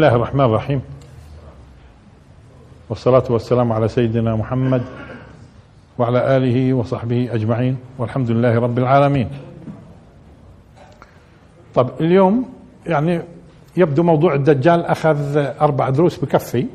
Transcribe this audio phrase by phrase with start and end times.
[0.00, 0.82] الله الرحمن الرحيم.
[2.88, 4.82] والصلاة والسلام على سيدنا محمد
[5.98, 7.76] وعلى آله وصحبه أجمعين.
[7.98, 9.28] والحمد لله رب العالمين.
[11.74, 12.48] طب اليوم
[12.86, 13.22] يعني
[13.76, 16.66] يبدو موضوع الدجال أخذ أربع دروس بكفي.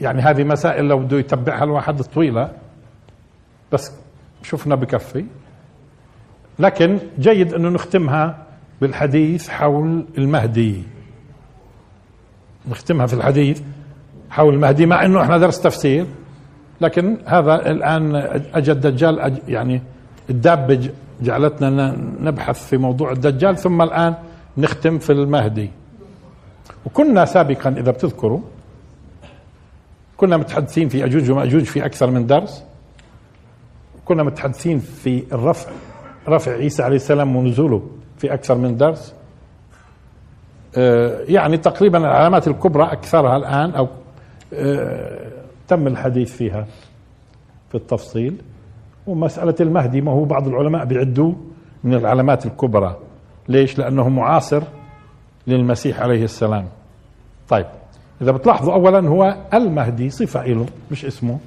[0.00, 2.52] يعني هذه مسائل لو بده يتبعها الواحد طويلة
[3.72, 3.92] بس
[4.42, 5.24] شفنا بكفي.
[6.58, 8.46] لكن جيد أنه نختمها
[8.80, 11.01] بالحديث حول المهدي.
[12.70, 13.60] نختمها في الحديث
[14.30, 16.06] حول المهدي مع إنه إحنا درس تفسير
[16.80, 18.14] لكن هذا الآن
[18.54, 19.82] اجى الدجال يعني
[20.30, 20.90] الدابة
[21.22, 24.14] جعلتنا نبحث في موضوع الدجال ثم الآن
[24.58, 25.70] نختم في المهدي.
[26.86, 28.40] وكنا سابقا إذا بتذكروا
[30.16, 32.64] كنا متحدثين في أجوج ومأجوج في أكثر من درس.
[34.04, 35.70] كنا متحدثين في الرفع
[36.28, 37.82] رفع عيسى عليه السلام ونزوله
[38.18, 39.14] في أكثر من درس.
[41.28, 43.88] يعني تقريبا العلامات الكبرى أكثرها الآن أو
[44.54, 45.30] آه،
[45.68, 46.66] تم الحديث فيها
[47.68, 48.36] في التفصيل.
[49.06, 51.36] ومسألة المهدي ما هو بعض العلماء بيعدوه
[51.84, 52.96] من العلامات الكبرى.
[53.48, 54.62] ليش؟ لأنه معاصر
[55.46, 56.64] للمسيح عليه السلام.
[57.48, 57.66] طيب
[58.22, 61.38] إذا بتلاحظوا أولا هو المهدي صفة له مش اسمه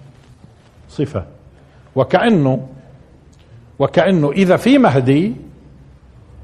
[0.89, 1.25] صفة.
[1.95, 2.67] وكأنه
[3.79, 5.33] وكأنه إذا في مهدي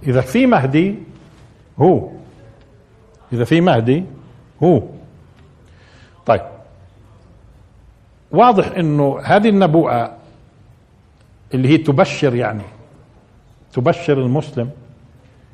[0.07, 0.95] إذا في مهدي
[1.79, 2.09] هو
[3.33, 4.03] إذا في مهدي
[4.63, 4.81] هو.
[6.25, 6.41] طيب.
[8.31, 10.17] واضح إنه هذه النبوءة
[11.53, 12.63] اللي هي تبشر يعني
[13.73, 14.69] تبشر المسلم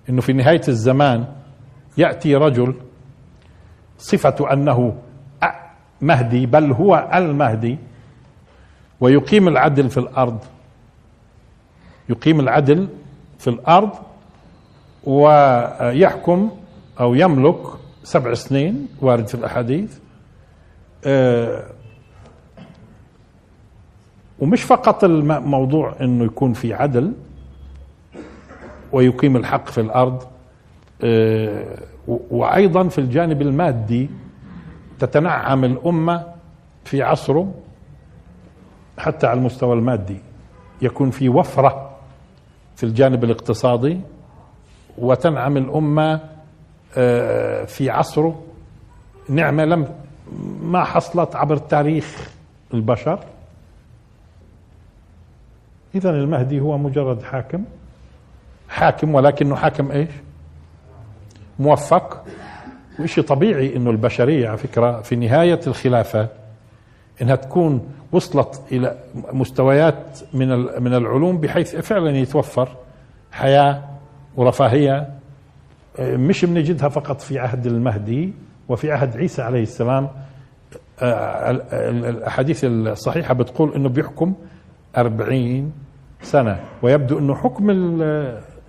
[0.10, 1.26] إنه في نهاية الزمان
[1.98, 2.76] يأتي رجل
[3.98, 4.98] صفة أنه
[6.02, 7.78] مهدي بل هو المهدي
[9.00, 10.40] ويقيم العدل في الأرض.
[12.10, 12.88] يقيم العدل
[13.40, 13.90] في الأرض
[15.04, 16.52] ويحكم
[17.00, 17.58] أو يملك
[18.03, 19.97] سبع سنين وارد في الأحاديث.
[21.06, 21.63] آه،
[24.40, 27.13] ومش فقط الموضوع إنه يكون في عدل
[28.91, 30.24] ويقيم الحق في الأرض
[31.03, 34.09] آه، وأيضا في الجانب المادي
[35.00, 36.25] تتنعم الأمة
[36.86, 37.53] في عصره
[38.97, 40.18] حتى على المستوى المادي.
[40.81, 41.97] يكون في وفرة
[42.75, 44.00] في الجانب الاقتصادي
[44.97, 46.19] وتنعم آه،
[47.68, 48.44] في عصره
[49.30, 49.96] نعمة لم
[50.62, 52.31] ما حصلت عبر تاريخ
[52.74, 53.20] البشر.
[55.96, 57.64] اذا المهدي هو مجرد حاكم.
[58.70, 60.09] حاكم ولكنه حاكم إيش؟
[61.59, 62.24] موفق.
[63.00, 66.28] وشيء طبيعي إنه البشرية على فكرة في نهاية الخلافة
[67.22, 70.48] إنها تكون وصلت إلى مستويات من
[70.84, 72.69] من العلوم بحيث فعلا يتوفر
[73.31, 73.84] حياة
[74.36, 75.17] ورفاهية
[76.00, 78.34] مش بنجدها فقط في عهد المهدي
[78.69, 80.09] وفي عهد عيسى عليه السلام.
[81.02, 84.34] الأحاديث الصحيحة بتقول إنه بيحكم
[84.97, 85.72] أربعين
[86.22, 87.69] سنة ويبدو إنه حكم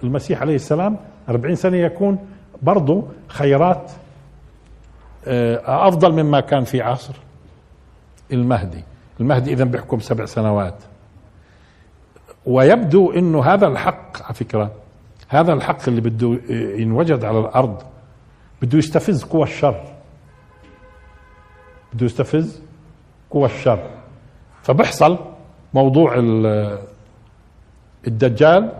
[0.03, 0.97] المسيح عليه السلام
[1.28, 2.19] أربعين سنة يكون
[2.62, 3.91] برضه خيرات
[5.67, 7.15] أفضل مما كان في عصر
[8.33, 8.84] المهدي.
[9.21, 10.75] المهدي اذا بيحكم سبع سنوات.
[12.47, 14.71] ويبدو إنه هذا الحق على فكرة.
[15.28, 17.83] هذا الحق اللي بده ينوجد على الأرض
[18.62, 19.83] بده يستفز قوى الشر.
[21.93, 22.62] بده يستفز
[23.31, 23.91] قوى الشر.
[24.62, 25.19] فبحصل
[25.75, 26.15] موضوع
[28.06, 28.72] الدجال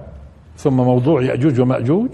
[0.57, 2.09] ثم موضوع يأجوج ومأجوج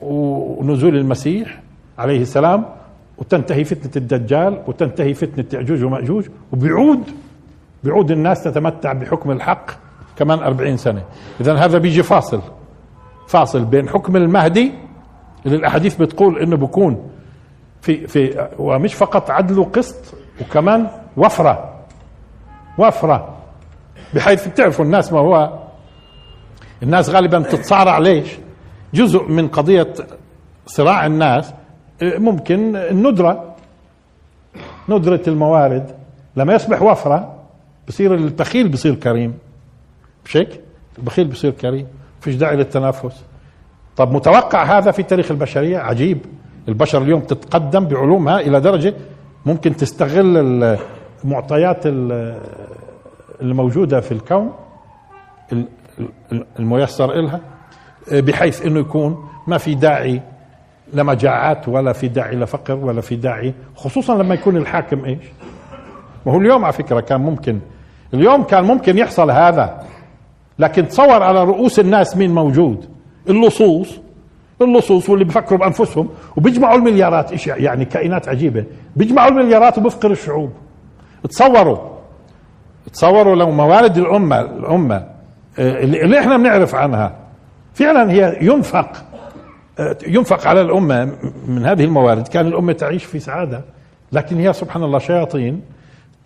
[0.00, 1.60] ونزول المسيح
[1.98, 2.64] عليه السلام
[3.18, 7.02] وتنتهي فتنة الدجال وتنتهي فتنة يأجوج ومأجوج وبيعود
[7.84, 9.70] بيعود الناس تتمتع بحكم الحق
[10.16, 11.04] كمان أربعين سنة.
[11.40, 12.42] إذا هذا بيجي فاصل.
[13.32, 14.72] فاصل بين حكم المهدي
[15.46, 17.10] اللي الأحاديث بتقول إنه بكون
[17.80, 20.86] في في ومش فقط عدل وقسط وكمان
[21.16, 21.74] وفرة
[22.78, 23.36] وفرة
[24.14, 25.58] بحيث بتعرفوا الناس ما هو.
[26.82, 28.28] الناس غالبا تتصارع ليش؟
[28.94, 29.94] جزء من قضية
[30.66, 31.52] صراع الناس
[32.02, 33.54] ممكن الندرة
[34.88, 35.96] ندرة الموارد
[36.36, 37.34] لما يصبح وفرة
[37.88, 39.34] بصير البخيل بصير كريم.
[40.24, 40.60] مش هيك؟
[40.98, 41.86] البخيل بصير كريم.
[42.22, 43.24] فيش داعي للتنافس.
[43.96, 46.18] طب متوقع هذا في تاريخ البشرية؟ عجيب.
[46.68, 48.94] البشر اليوم تتقدم بعلومها إلى درجة
[49.46, 50.36] ممكن تستغل
[51.24, 51.82] المعطيات
[53.42, 54.52] الموجودة في الكون
[56.58, 57.40] الميسر إلها
[58.12, 60.22] بحيث إنه يكون ما في داعي
[60.92, 65.24] لمجاعات ولا في داعي لفقر ولا في داعي خصوصا لما يكون الحاكم إيش؟
[66.26, 67.60] ما هو اليوم على فكرة كان ممكن
[68.14, 69.82] اليوم كان ممكن يحصل هذا.
[70.58, 72.88] لكن تصور على رؤوس الناس مين موجود.
[73.28, 73.98] اللصوص.
[74.62, 78.64] اللصوص واللي بيفكروا بأنفسهم وبيجمعوا المليارات إيش يعني كائنات عجيبة.
[78.96, 80.52] بيجمعوا المليارات وبفقر الشعوب.
[81.30, 81.78] تصوروا.
[82.92, 84.96] تصوروا لو موارد الأمة الأمة
[85.58, 87.16] آه، اللي إحنا بنعرف عنها.
[87.74, 89.04] فعلا هي ينفق
[89.78, 91.12] آه، ينفق على الأمة
[91.46, 92.28] من هذه الموارد.
[92.28, 93.64] كان الأمة تعيش في سعادة.
[94.12, 95.62] لكن هي سبحان الله شياطين.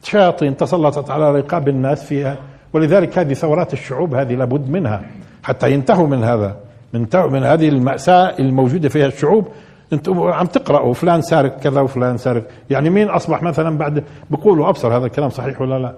[0.02, 2.36] شياطين تسلطت على رقاب الناس فيها.
[2.72, 5.02] ولذلك هذه ثورات الشعوب هذه لابد منها
[5.42, 6.56] حتى ينتهوا من هذا
[6.92, 9.48] من من هذه المأساة الموجودة فيها الشعوب.
[9.92, 12.42] أنتم عم تقرأوا فلان سارق كذا وفلان سارق.
[12.70, 15.94] يعني مين أصبح مثلا بعد بيقولوا أبصر هذا الكلام صحيح ولا لا؟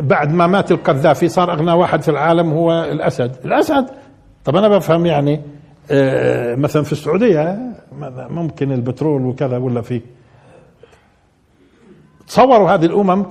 [0.00, 3.36] بعد ما مات القذافي صار أغنى واحد في العالم هو الأسد.
[3.44, 3.86] الأسد!
[4.44, 5.40] طب أنا بفهم يعني
[5.90, 7.58] آه، مثلا في السعودية
[8.30, 10.00] ممكن البترول وكذا ولا في؟
[12.26, 13.24] تصوروا هذه الأمم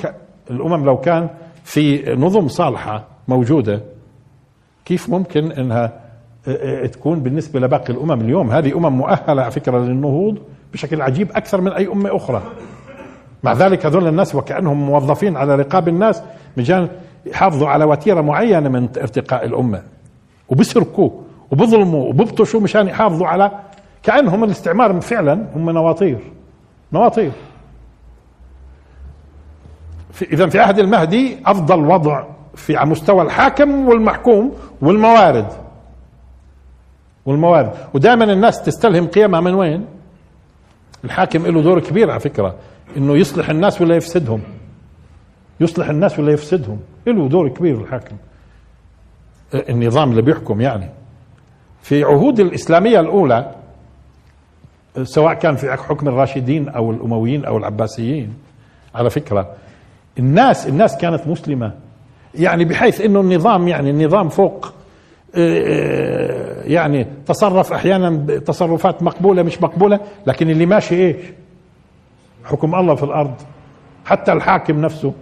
[0.49, 1.29] الأمم لو كان
[1.71, 3.81] في نظم صالحة موجودة
[4.85, 5.93] كيف ممكن إنها
[6.47, 10.37] آه، آه، تكون بالنسبة لباقي الأمم اليوم؟ هذه أمم مؤهلة على فكرة للنهوض
[10.73, 12.41] بشكل عجيب أكثر من أي أمة أخرى.
[13.43, 16.23] مع ذلك هذول الناس وكأنهم موظفين على رقاب الناس
[16.57, 16.87] مشان
[17.25, 19.81] يحافظوا على وتيرة معينة من ارتقاء الأمة.
[20.49, 21.09] وبيسرقوا
[21.51, 23.51] وبظلموا وببطشوا مشان يحافظوا على
[24.03, 26.19] كأنهم الاستعمار فعلا هم نواطير.
[26.93, 27.31] نواطير.
[30.21, 32.23] اذا في عهد المهدي أفضل وضع
[32.55, 35.47] في على مستوى الحاكم والمحكوم والموارد.
[37.25, 37.71] والموارد.
[37.93, 39.85] ودائما الناس تستلهم قيمها من وين؟
[41.03, 42.55] الحاكم له دور كبير على فكرة
[42.97, 44.41] إنه يصلح الناس ولا يفسدهم.
[45.59, 46.79] يصلح الناس ولا يفسدهم.
[47.07, 48.15] له دور كبير الحاكم.
[49.53, 50.89] النظام اللي بيحكم يعني.
[51.81, 53.55] في عهود الإسلامية الأولى
[55.03, 58.33] سواء كان في حكم الراشدين أو الأمويين أو العباسيين
[58.95, 59.55] على فكرة
[60.19, 61.73] الناس الناس كانت مسلمة.
[62.35, 64.73] يعني بحيث إنه النظام يعني النظام فوق
[65.35, 71.15] آه، آه، يعني تصرف أحيانا تصرفات مقبولة مش مقبولة لكن اللي ماشي إيش؟
[72.45, 73.33] حكم الله في الأرض.
[74.05, 75.13] حتى الحاكم نفسه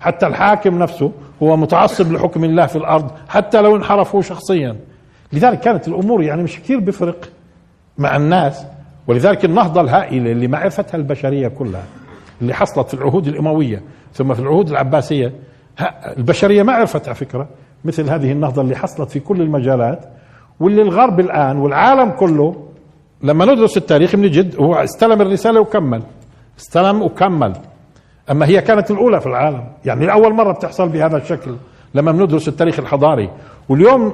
[0.00, 1.12] حتى الحاكم نفسه
[1.42, 4.76] هو متعصب لحكم الله في الأرض حتى لو انحرفوا شخصيا.
[5.32, 7.28] لذلك كانت الأمور يعني مش كثير بفرق
[7.98, 8.66] مع الناس.
[9.06, 11.84] ولذلك النهضة الهائلة اللي ما عرفتها البشرية كلها
[12.42, 13.82] اللي حصلت في العهود الأموية.
[14.14, 15.32] ثم في العهود العباسية
[16.18, 17.48] البشرية ما عرفت على فكرة
[17.84, 20.04] مثل هذه النهضة اللي حصلت في كل المجالات
[20.60, 22.66] واللي الغرب الآن والعالم كله
[23.22, 26.02] لما ندرس التاريخ بنجد هو استلم الرسالة وكمل
[26.58, 27.52] استلم وكمل.
[28.30, 31.54] أما هي كانت الأولى في العالم يعني لأول مرة بتحصل بهذا الشكل
[31.94, 33.30] لما بندرس التاريخ الحضاري.
[33.68, 34.12] واليوم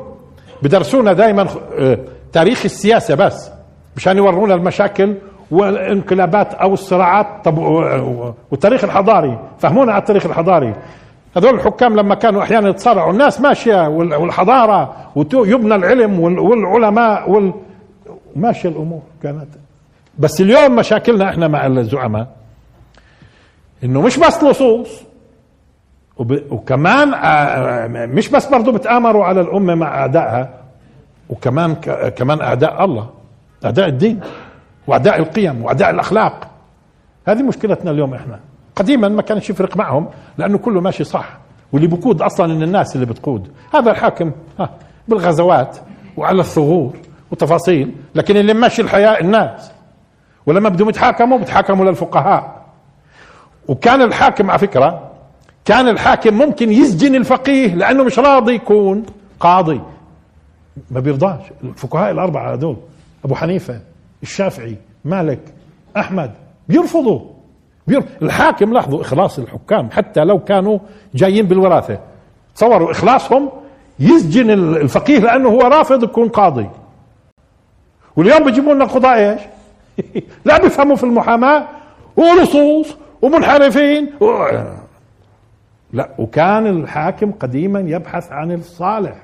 [0.63, 1.47] بدرسونا دائما
[1.79, 1.99] آه،
[2.33, 3.51] تاريخ السياسة بس
[3.97, 5.15] مشان يورونا المشاكل
[5.51, 7.59] والانقلابات أو الصراعات طب
[8.51, 10.75] والتاريخ الحضاري فهمونا على التاريخ الحضاري.
[11.37, 14.95] هذول الحكام لما كانوا أحيانا يتصارعوا الناس ماشية والحضارة
[15.35, 17.53] ويبنى العلم والعلماء وال
[18.37, 19.49] ماشية الأمور كانت.
[20.19, 22.27] بس اليوم مشاكلنا إحنا مع الزعماء
[23.85, 25.03] إنه مش بس لصوص
[26.51, 30.51] وكمان آه، مش بس برضه بتآمروا على الأمة مع أعدائها
[31.31, 31.75] وكمان
[32.17, 33.11] كمان أعداء الله
[33.65, 34.21] أعداء الدين.
[34.87, 36.49] وأعداء القيم وأعداء الأخلاق.
[37.29, 38.41] هذه مشكلتنا اليوم إحنا.
[38.77, 41.39] قديما ما كانش يفرق معهم لأنه كله ماشي صح
[41.73, 43.49] واللي بقود أصلا إن الناس اللي بتقود.
[43.75, 44.71] هذا الحاكم ها
[45.09, 45.77] بالغزوات
[46.17, 46.97] وعلى الثغور
[47.31, 49.73] وتفاصيل لكن اللي ماشي الحياة الناس.
[50.47, 52.67] ولما بدهم يتحاكموا بيتحاكموا للفقهاء.
[53.69, 55.11] وكان الحاكم على فكرة
[55.65, 59.07] كان الحاكم ممكن يسجن الفقيه لأنه مش راضي يكون
[59.41, 59.81] قاضي.
[60.91, 61.41] ما بيرضاش.
[61.65, 62.77] الفقهاء الأربعة هذول
[63.25, 63.81] أبو حنيفة
[64.23, 65.41] الشافعي مالك
[65.97, 66.31] أحمد
[66.69, 67.21] بيرفضوا.
[68.23, 70.79] الحاكم لاحظوا إخلاص الحكام حتى لو كانوا
[71.15, 71.99] جايين بالوراثة.
[72.55, 73.51] تصوروا إخلاصهم
[73.99, 76.69] يسجن الفقيه لأنه هو رافض يكون قاضي.
[78.17, 79.41] واليوم بيجيبوا لنا قضاء إيش؟
[80.45, 81.67] لا بيفهموا في المحاماة
[82.17, 84.49] ولصوص ومنحرفين و...
[85.93, 89.17] لا وكان الحاكم قديما يبحث عن الصالح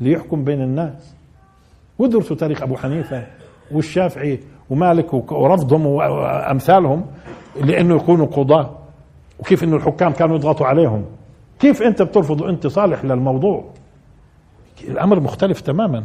[0.00, 1.14] ليحكم بين الناس.
[1.98, 3.26] ودرسوا تاريخ أبو حنيفة.
[3.74, 7.04] والشافعي ومالك ورفضهم وأمثالهم
[7.64, 8.70] لأنه يكونوا قضاة
[9.40, 11.04] وكيف إنه الحكام كانوا يضغطوا عليهم؟
[11.58, 13.64] كيف أنت بترفض أنت صالح للموضوع؟
[14.88, 16.04] الأمر مختلف تماما.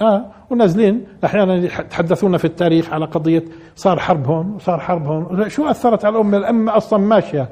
[0.00, 3.44] آه ونازلين أحيانا يتحدثون في التاريخ على قضية
[3.76, 7.48] صار حرب هون وصار حرب هون شو أثرت على الأمة؟ الأمة أصلا ماشية.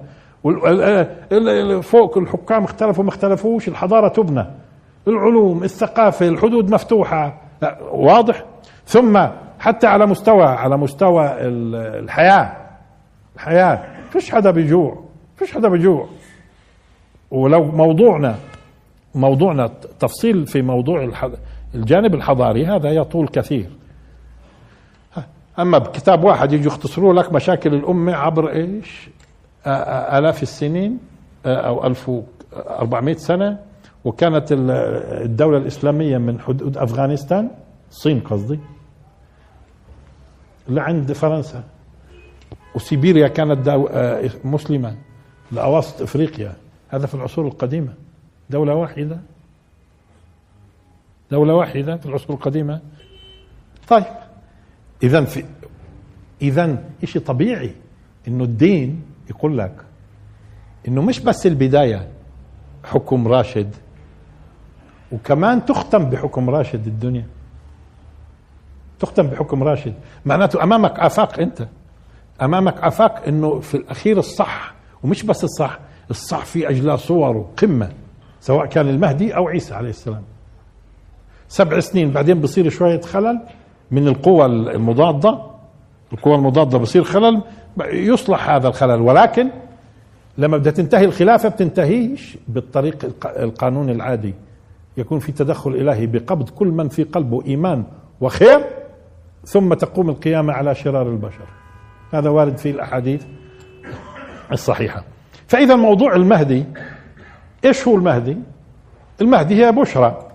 [1.80, 4.46] فوق الحكام اختلفوا ما اختلفوش الحضارة تبنى.
[5.08, 7.40] العلوم الثقافة الحدود مفتوحة.
[7.92, 8.44] واضح؟
[8.90, 9.26] ثم
[9.58, 12.56] حتى على مستوى على مستوى الحياة.
[13.34, 13.84] الحياة.
[14.10, 15.04] فيش حدا بيجوع.
[15.36, 16.08] فيش حدا بيجوع.
[17.30, 18.34] ولو موضوعنا
[19.14, 19.70] موضوعنا
[20.00, 21.10] تفصيل في موضوع
[21.74, 23.70] الجانب الحضاري هذا يطول كثير.
[25.58, 29.10] أما بكتاب واحد يجوا يختصروا لك مشاكل الأمة عبر إيش؟
[29.66, 30.98] آلاف السنين
[31.46, 33.58] أو 1400 سنة.
[34.04, 37.50] وكانت الدولة الإسلامية من حدود أفغانستان
[37.90, 38.58] الصين قصدي.
[40.70, 41.64] لعند فرنسا.
[42.74, 44.96] وسيبيريا كانت آه، مسلمة
[45.52, 46.52] لأواسط إفريقيا.
[46.88, 47.94] هذا في العصور القديمة.
[48.50, 49.20] دولة واحدة.
[51.30, 52.80] دولة واحدة في العصور القديمة.
[53.88, 54.04] طيب.
[55.02, 55.44] إذا في
[56.42, 57.74] إذا شيء طبيعي
[58.28, 59.74] إنه الدين يقول لك
[60.88, 62.08] إنه مش بس البداية
[62.84, 63.74] حكم راشد
[65.12, 67.24] وكمان تختم بحكم راشد الدنيا.
[69.00, 69.94] تختم بحكم راشد.
[70.24, 71.66] معناته أمامك آفاق أنت.
[72.42, 75.78] أمامك آفاق إنه في الأخير الصح ومش بس الصح
[76.10, 77.90] الصح في اجلى صوره قمه
[78.40, 80.22] سواء كان المهدي أو عيسى عليه السلام.
[81.48, 83.40] سبع سنين بعدين بصير شوية خلل
[83.90, 85.38] من القوى المضادة.
[86.12, 87.42] القوى المضادة بصير خلل
[87.84, 89.00] يصلح هذا الخلل.
[89.00, 89.48] ولكن
[90.38, 94.34] لما بدها تنتهي الخلافة بتنتهيش بالطريق القانون العادي.
[94.96, 97.84] يكون في تدخل إلهي بقبض كل من في قلبه إيمان
[98.20, 98.79] وخير
[99.44, 101.46] ثم تقوم القيامة على شرار البشر.
[102.14, 103.22] هذا وارد في الأحاديث
[104.52, 105.04] الصحيحة.
[105.48, 106.64] فإذا موضوع المهدي
[107.64, 108.36] إيش هو المهدي؟
[109.20, 110.28] المهدي هي بشرى.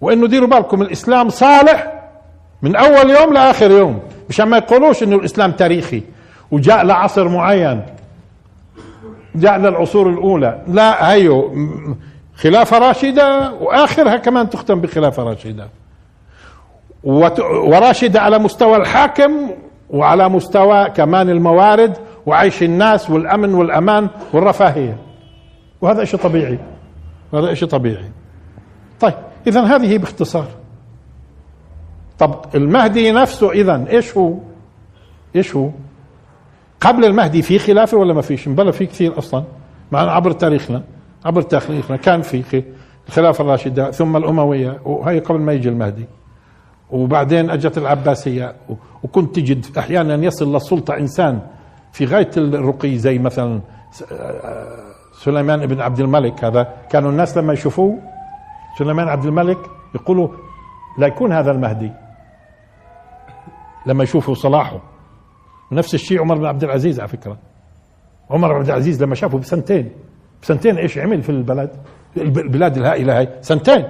[0.00, 1.92] وإنه ديروا بالكم الإسلام صالح
[2.62, 4.00] من أول يوم لآخر يوم.
[4.28, 6.02] مشان ما يقولوش إنه الإسلام تاريخي.
[6.50, 7.82] وجاء لعصر معين.
[9.34, 10.62] جاء للعصور الأولى.
[10.68, 11.54] لا هيو
[12.36, 15.68] خلافة راشدة وآخرها كمان تختم بخلافة راشدة.
[17.04, 19.50] وراشدة على مستوى الحاكم
[19.90, 24.98] وعلى مستوى كمان الموارد وعيش الناس والأمن والأمان والرفاهية.
[25.80, 26.58] وهذا شيء طبيعي.
[27.34, 28.10] هذا شيء طبيعي.
[29.00, 29.14] طيب
[29.46, 30.46] إذا هذه باختصار.
[32.18, 34.34] طب المهدي نفسه إذا إيش هو؟
[35.36, 35.70] إيش هو؟
[36.80, 39.44] قبل المهدي في خلافة ولا ما فيش؟ بلا في كثير أصلا.
[39.92, 40.82] مع عبر تاريخنا
[41.24, 42.62] عبر تاريخنا كان في
[43.08, 46.06] الخلافة الراشدة ثم الأموية وهي قبل ما يجي المهدي.
[46.90, 48.54] وبعدين أجت العباسية.
[49.02, 51.40] وكنت تجد أحيانا يصل للسلطة إنسان
[51.92, 53.60] في غاية الرقي زي مثلا
[55.12, 56.44] سليمان بن عبد الملك.
[56.44, 57.98] هذا كانوا الناس لما يشوفوه
[58.78, 59.58] سليمان عبد الملك
[59.94, 60.28] يقولوا
[60.98, 61.92] لا يكون هذا المهدي.
[63.86, 64.80] لما يشوفوا صلاحه.
[65.72, 67.36] نفس الشيء عمر بن عبد العزيز على فكرة.
[68.30, 69.90] عمر بن عبد العزيز لما شافه بسنتين.
[70.42, 71.70] بسنتين إيش عمل في البلد؟
[72.16, 73.28] البلاد الهائلة هاي.
[73.40, 73.84] سنتين.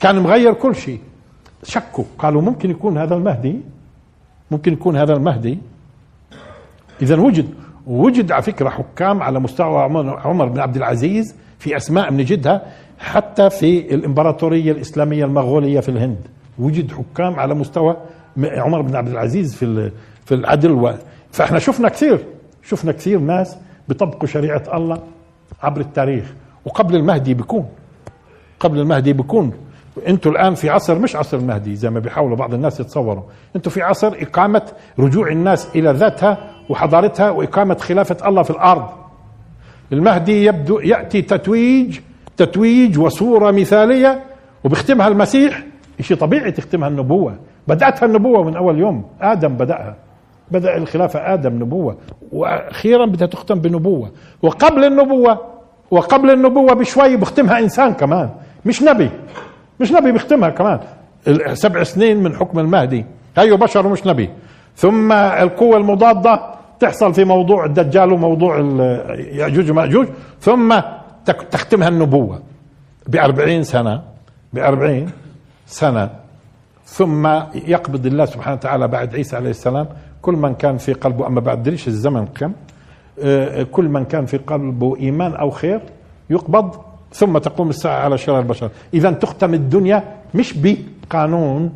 [0.00, 1.00] كان مغير كل شيء.
[1.66, 3.60] شكوا قالوا ممكن يكون هذا المهدي
[4.50, 5.58] ممكن يكون هذا المهدي.
[7.02, 7.48] اذا وجد
[7.86, 9.82] وجد على فكرة حكام على مستوى
[10.24, 12.62] عمر بن عبد العزيز في أسماء بنجدها
[12.98, 16.18] حتى في الإمبراطورية الإسلامية المغولية في الهند.
[16.58, 17.96] وجد حكام على مستوى
[18.38, 19.90] عمر بن عبد العزيز في
[20.24, 20.94] في العدل و.
[21.32, 22.24] فإحنا شفنا كثير
[22.62, 23.56] شفنا كثير ناس
[23.88, 25.02] بيطبقوا شريعة الله
[25.62, 26.34] عبر التاريخ.
[26.64, 27.66] وقبل المهدي بيكون
[28.60, 29.52] قبل المهدي بيكون.
[30.08, 33.22] أنتوا الآن في عصر مش عصر المهدي زي ما بيحاولوا بعض الناس يتصوروا.
[33.56, 34.62] أنتوا في عصر إقامة
[34.98, 36.38] رجوع الناس إلى ذاتها
[36.68, 38.88] وحضارتها وإقامة خلافة الله في الأرض.
[39.92, 41.98] المهدي يبدو يأتي تتويج
[42.36, 44.24] تتويج وصورة مثالية
[44.64, 45.62] وبيختمها المسيح
[46.00, 47.36] شيء طبيعي تختمها النبوة.
[47.68, 49.04] بدأتها النبوة من أول يوم.
[49.20, 49.96] آدم بدأها.
[50.50, 51.96] بدأ الخلافة آدم نبوة.
[52.32, 54.10] وأخيرا بدها تختم بنبوة.
[54.42, 55.38] وقبل النبوة
[55.90, 58.30] وقبل النبوة بشوي بختمها إنسان كمان.
[58.64, 59.10] مش نبي.
[59.80, 60.80] مش نبي بيختمها كمان.
[61.52, 63.04] سبع سنين من حكم المهدي.
[63.36, 64.30] هيو بشر ومش نبي.
[64.76, 66.40] ثم القوة المضادة
[66.80, 68.58] تحصل في موضوع الدجال وموضوع
[69.32, 70.06] يأجوج ومأجوج.
[70.40, 70.80] ثم
[71.50, 72.42] تختمها النبوة.
[73.06, 74.02] بأربعين سنة.
[74.52, 75.10] بأربعين
[75.66, 76.10] سنة.
[76.84, 79.86] ثم يقبض الله سبحانه وتعالى بعد عيسى عليه السلام
[80.22, 81.26] كل من كان في قلبه.
[81.26, 82.52] أما بعد الزمن كم؟
[83.22, 85.80] آه، كل من كان في قلبه إيمان أو خير
[86.30, 88.70] يقبض ثم تقوم الساعة على شرار البشر.
[88.94, 91.74] إذا تختم الدنيا مش بقانون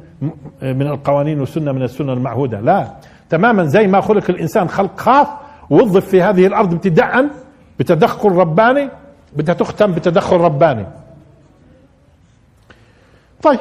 [0.62, 2.92] من القوانين والسنة من السنة المعهودة لا.
[3.30, 5.26] تماما زي ما خلق الإنسان خلق خاص
[5.70, 7.26] وظف في هذه الأرض ابتداء
[7.78, 8.88] بتدخل رباني
[9.36, 10.86] بدها تختم بتدخل رباني.
[13.42, 13.60] طيب.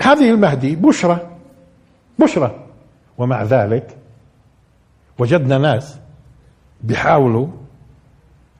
[0.00, 1.18] هذه المهدي بشرى
[2.18, 2.54] بشرى.
[3.18, 3.96] ومع ذلك
[5.18, 5.98] وجدنا ناس
[6.82, 7.46] بيحاولوا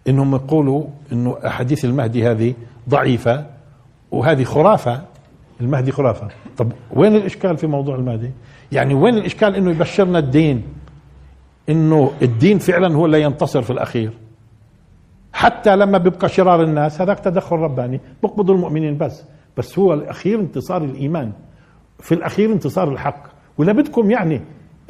[0.09, 2.55] إنهم يقولوا إنه أحاديث المهدي هذه
[2.89, 3.47] ضعيفة
[4.11, 5.03] وهذه خرافة.
[5.61, 6.29] المهدي خرافة.
[6.57, 8.31] طب وين الإشكال في موضوع المهدي؟
[8.73, 10.63] يعني وين الإشكال إنه يبشرنا الدين؟
[11.69, 14.11] إنه الدين فعلا هو اللي ينتصر في الأخير.
[15.33, 18.01] حتى لما بيبقى شرار الناس هذاك تدخل رباني.
[18.23, 19.25] بقبضوا المؤمنين بس.
[19.57, 21.33] بس هو الأخير انتصار الإيمان.
[22.01, 23.23] في الأخير انتصار الحق.
[23.59, 24.41] ولا بدكم يعني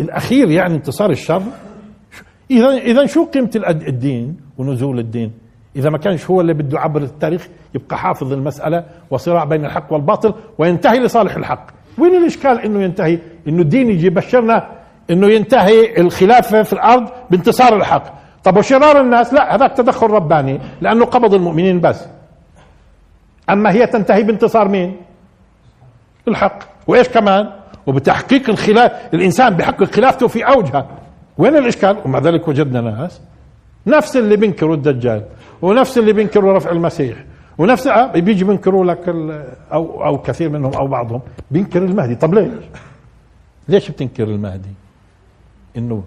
[0.01, 1.43] الأخير يعني انتصار الشر؟
[2.55, 5.33] إذا إذا شو قيمة الدين ونزول الدين؟
[5.77, 10.35] إذا ما كانش هو اللي بده يعبر التاريخ يبقى حافظ المساله وصراع بين الحق والباطل
[10.59, 11.67] وينتهي لصالح الحق.
[11.99, 13.19] وين الإشكال إنه ينتهي؟
[13.49, 14.69] إنه الدين يجي يبشرنا
[15.11, 18.05] إنه ينتهي الخلافة في الأرض بانتصار الحق.
[18.45, 22.07] طب وشرار الناس؟ لا هذاك تدخل رباني لأنه قبض المؤمنين بس.
[23.51, 24.97] أما هي تنتهي بانتصار مين؟
[26.29, 26.59] الحق.
[26.87, 27.51] وإيش كمان؟
[27.87, 30.87] وبتحقيق الخلاف الإنسان بحقق خلافته في أوجها.
[31.39, 33.21] وين الإشكال ومع ذلك وجدنا ناس
[33.87, 35.25] نفس اللي بينكروا الدجال
[35.63, 37.25] ونفس اللي بينكروا رفع المسيح
[37.59, 39.09] ونفس آه، بيجي بينكروا لك
[39.73, 42.65] أو أو كثير منهم أو بعضهم بينكر المهدي طب ليش؟
[43.69, 44.75] ليش بتنكر المهدي؟
[45.77, 46.05] إنه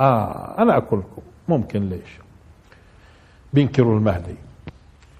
[0.00, 2.18] آه أنا أقول لكم ممكن ليش؟
[3.52, 4.34] بينكروا المهدي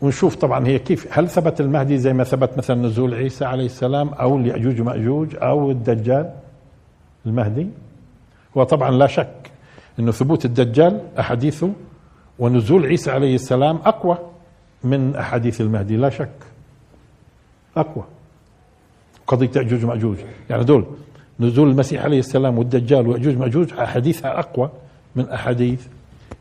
[0.00, 4.08] ونشوف طبعا هي كيف هل ثبت المهدي زي ما ثبت مثلا نزول عيسى عليه السلام
[4.08, 6.30] أو ياجوج ومأجوج أو الدجال
[7.26, 7.68] المهدي
[8.56, 9.50] هو طبعا لا شك
[9.98, 11.70] إنه ثبوت الدجال أحاديثه
[12.38, 14.18] ونزول عيسى عليه السلام أقوى
[14.84, 16.28] من أحاديث المهدي لا شك.
[17.76, 18.04] أقوى.
[19.26, 20.16] قضية يأجوج وماجوج
[20.50, 20.86] يعني دول
[21.40, 24.70] نزول المسيح عليه السلام والدجال ويأجوج وماجوج أحاديثها أقوى
[25.16, 25.86] من أحاديث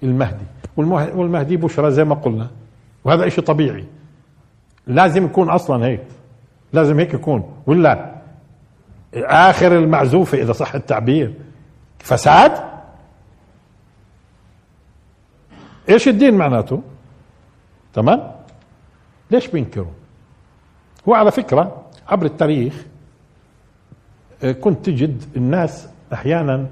[0.04, 0.46] المهدي.
[0.78, 2.48] والمهدي بشرى زي ما قلنا.
[3.04, 3.86] وهذا شيء طبيعي.
[4.88, 6.04] لازم يكون أصلا هيك.
[6.74, 7.54] لازم هيك يكون.
[7.68, 8.16] ولا
[9.16, 11.34] آخر المعزوفة إذا صح التعبير.
[12.06, 12.52] فساد؟
[15.90, 16.82] إيش الدين معناته؟
[17.94, 18.32] تمام؟
[19.32, 19.94] ليش بينكروا؟
[21.08, 22.86] هو على فكرة عبر التاريخ
[24.44, 26.68] آه، كنت تجد الناس أحيانا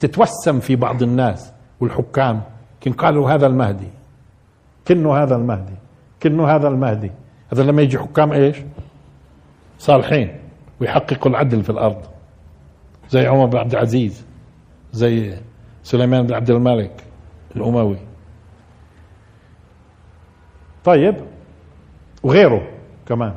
[0.00, 2.42] تتوسم في بعض الناس والحكام
[2.82, 3.88] كن قالوا هذا المهدي
[4.88, 5.76] كنه هذا المهدي
[6.22, 7.10] كنه هذا المهدي.
[7.52, 8.56] هذا لما يجي حكام إيش؟
[9.78, 10.38] صالحين
[10.80, 12.02] ويحققوا العدل في الأرض
[13.10, 14.24] زي عمر بن عبد العزيز.
[14.94, 15.34] زي
[15.82, 17.04] سليمان بن عبد الملك
[17.56, 17.96] الأموي.
[20.84, 21.16] طيب
[22.22, 22.68] وغيره
[23.08, 23.34] كمان.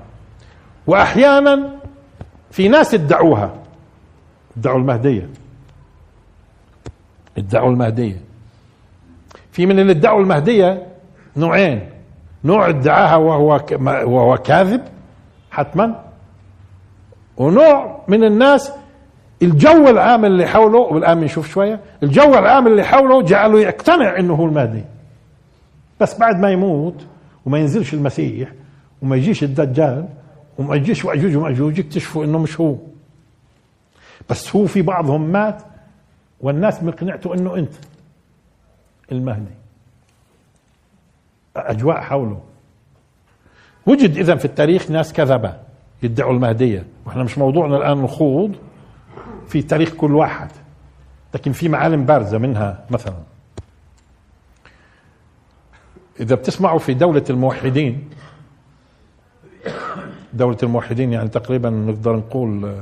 [0.87, 1.79] وأحيانا
[2.51, 3.53] في ناس ادعوها.
[4.57, 5.29] ادعوا المهدية.
[7.37, 8.21] ادعوا المهدية.
[9.51, 10.87] في من اللي ادعوا المهدية
[11.37, 11.89] نوعين.
[12.43, 14.81] نوع ادعاها وهو وهو كاذب
[15.51, 16.03] حتما.
[17.37, 18.71] ونوع من الناس
[19.41, 24.45] الجو العام اللي حوله والآن بنشوف شوية الجو العام اللي حوله جعله يقتنع إنه هو
[24.45, 24.83] المهدي.
[25.99, 27.05] بس بعد ما يموت
[27.45, 28.51] وما ينزلش المسيح
[29.01, 30.07] وما يجيش الدجال
[30.57, 32.75] وما يجيش وأجوج وماجوج يكتشفوا إنه مش هو.
[34.29, 35.61] بس هو في بعضهم مات
[36.41, 37.73] والناس مقنعته إنه أنت
[39.11, 39.51] المهدي.
[41.55, 42.41] أجواء حوله.
[43.85, 45.53] وجد اذا في التاريخ ناس كذبة
[46.03, 46.85] يدعوا المهدية.
[47.05, 48.55] وإحنا مش موضوعنا الآن نخوض
[49.47, 50.51] في تاريخ كل واحد.
[51.33, 53.17] لكن في معالم بارزة منها مثلا.
[56.19, 58.09] إذا بتسمعوا في دولة الموحدين
[60.33, 62.75] دولة الموحدين يعني تقريبا نقدر نقول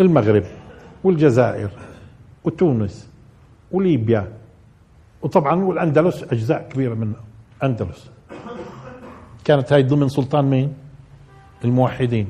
[0.00, 0.44] المغرب
[1.04, 1.70] والجزائر
[2.44, 3.08] وتونس
[3.70, 4.32] وليبيا
[5.22, 7.14] وطبعا والأندلس أجزاء كبيرة من
[7.62, 8.10] أندلس.
[9.44, 10.74] كانت هاي ضمن سلطان مين؟
[11.64, 12.28] الموحدين.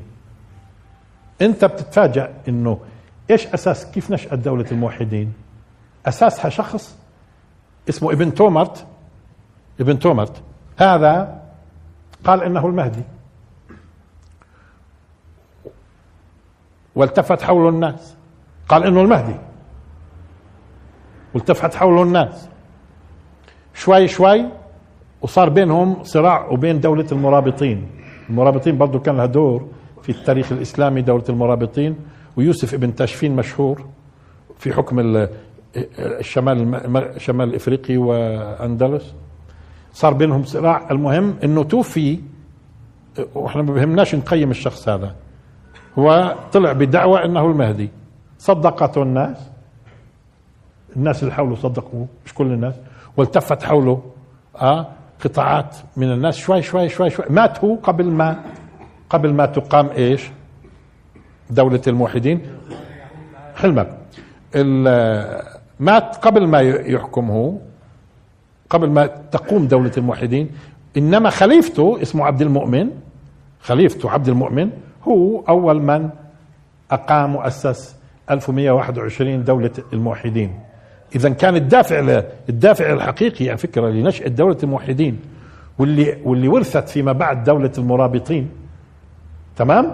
[1.41, 2.79] أنت بتتفاجأ إنه
[3.31, 5.33] إيش أساس كيف نشأت دولة الموحدين؟
[6.05, 6.97] أساسها شخص
[7.89, 8.85] اسمه ابن تومرت.
[9.79, 10.41] ابن تومرت.
[10.77, 11.41] هذا
[12.23, 13.03] قال إنه المهدي.
[16.95, 18.17] والتفت حوله الناس.
[18.69, 19.35] قال إنه المهدي.
[21.33, 22.49] والتفت حوله الناس.
[23.73, 24.45] شوي شوي
[25.21, 27.87] وصار بينهم صراع وبين دولة المرابطين.
[28.29, 29.67] المرابطين برضو كان لها دور
[30.01, 31.95] في التاريخ الإسلامي دولة المرابطين.
[32.37, 33.85] ويوسف ابن تاشفين مشهور
[34.57, 35.27] في حكم
[35.75, 39.13] الشمال الشمال الافريقي وأندلس.
[39.93, 40.91] صار بينهم صراع.
[40.91, 42.19] المهم إنه توفي.
[43.35, 45.15] وإحنا ما بهمناش نقيم الشخص هذا.
[45.99, 47.89] هو طلع بدعوى إنه المهدي.
[48.39, 49.37] صدقته الناس.
[50.95, 52.73] الناس اللي حوله صدقوه مش كل الناس.
[53.17, 54.03] والتفت حوله
[54.61, 54.87] آه
[55.23, 56.35] قطاعات من الناس.
[56.37, 57.25] شوي شوي شوي شوي.
[57.29, 58.39] مات هو قبل ما
[59.09, 60.29] قبل ما تقام إيش؟
[61.49, 62.41] دولة الموحدين.
[63.55, 63.97] حلمك
[65.79, 67.53] مات قبل ما يحكم هو.
[68.69, 70.49] قبل ما تقوم دولة الموحدين.
[70.97, 72.89] إنما خليفته اسمه عبد المؤمن.
[73.61, 74.69] خليفته عبد المؤمن.
[75.07, 76.09] هو أول من
[76.91, 77.95] أقام واسس
[78.31, 80.59] 1121 دولة الموحدين.
[81.15, 85.19] إذا كان الدافع الدافع الحقيقي على فكرة لنشاه دولة الموحدين
[85.79, 88.49] واللي واللي ورثت فيما بعد دولة المرابطين.
[89.55, 89.93] تمام؟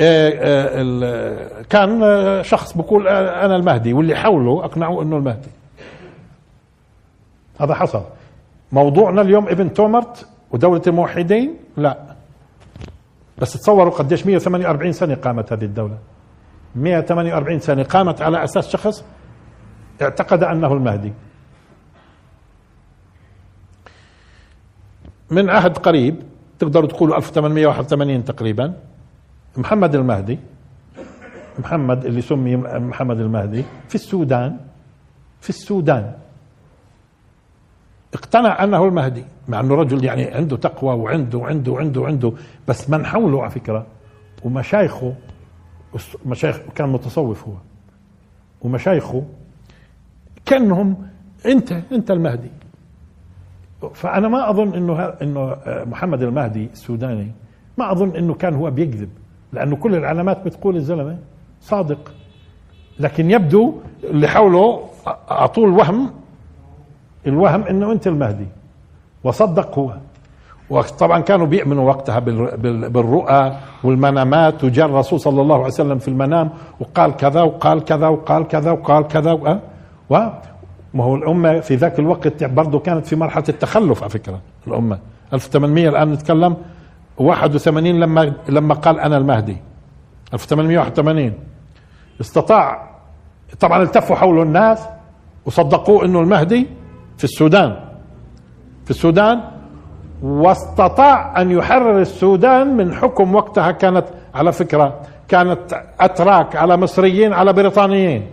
[0.00, 2.00] آه، آه، كان
[2.42, 5.48] شخص بقول أنا المهدي واللي حوله اقنعوه إنه المهدي.
[7.60, 8.02] هذا حصل.
[8.72, 11.98] موضوعنا اليوم ابن تومرت ودولة الموحدين؟ لا.
[13.38, 15.98] بس تصوروا قديش 148 سنة قامت هذه الدولة.
[16.76, 19.04] 148 سنة قامت على أساس شخص
[20.02, 21.12] اعتقد أنه المهدي.
[25.30, 26.22] من عهد قريب
[26.58, 28.74] تقدروا تقولوا 1881 تقريبا.
[29.56, 30.38] محمد المهدي
[31.58, 34.56] محمد اللي سمي محمد المهدي في السودان
[35.40, 36.12] في السودان.
[38.14, 42.32] اقتنع أنه المهدي مع أنه رجل يعني عنده تقوى وعنده وعنده وعنده وعنده
[42.68, 43.86] بس من حوله على فكرة
[44.44, 45.14] ومشايخه
[46.26, 47.54] مشايخ كان متصوف هو
[48.62, 49.22] ومشايخه
[50.46, 50.96] كأنهم
[51.46, 52.50] أنت أنت المهدي.
[53.94, 57.32] فأنا ما أظن إنه إنه محمد المهدي السوداني
[57.78, 59.08] ما أظن إنه كان هو بيكذب
[59.52, 61.18] لأنه كل العلامات بتقول الزلمة
[61.60, 62.12] صادق.
[62.98, 63.74] لكن يبدو
[64.04, 64.84] اللي حوله
[65.30, 66.10] اعطوه الوهم
[67.26, 68.46] الوهم إنه أنت المهدي.
[69.24, 69.92] وصدق هو.
[70.70, 72.18] وطبعا كانوا بيؤمنوا وقتها
[72.88, 74.64] بالرؤى والمنامات.
[74.64, 79.08] وجاء الرسول صلى الله عليه وسلم في المنام وقال كذا وقال كذا وقال كذا وقال
[79.08, 79.32] كذا
[80.10, 80.18] و
[80.94, 84.98] ما هو الأمة في ذاك الوقت برضه كانت في مرحلة التخلف على فكرة الأمة.
[85.32, 86.56] 1800 الآن نتكلم
[87.18, 89.56] 81 لما لما قال أنا المهدي.
[90.34, 91.32] 1881
[92.20, 92.90] استطاع
[93.60, 94.86] طبعا التفوا حوله الناس
[95.46, 96.66] وصدقوه إنه المهدي.
[97.18, 97.76] في السودان.
[98.84, 99.40] في السودان
[100.22, 107.52] واستطاع أن يحرر السودان من حكم وقتها كانت على فكرة كانت أتراك على مصريين على
[107.52, 108.26] بريطانيين.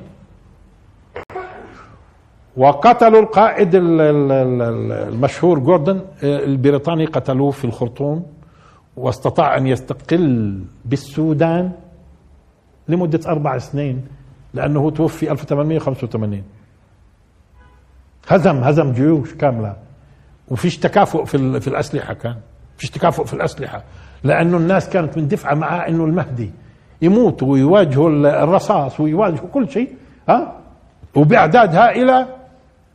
[2.57, 8.25] وقتلوا القائد المشهور جوردن البريطاني قتلوه في الخرطوم
[8.97, 11.71] واستطاع أن يستقل بالسودان
[12.87, 14.05] لمدة أربع سنين
[14.53, 16.43] لأنه توفي 1885
[18.27, 19.75] هزم هزم جيوش كاملة.
[20.47, 22.35] وفيش تكافؤ في في الأسلحة كان.
[22.77, 23.83] فيش تكافؤ في الأسلحة.
[24.23, 26.51] لأنه الناس كانت مندفعه معاه إنه المهدي
[27.01, 28.09] يموت ويواجهوا
[28.43, 29.89] الرصاص ويواجهوا كل شيء
[30.29, 30.55] ها؟
[31.15, 32.27] وبأعداد هائلة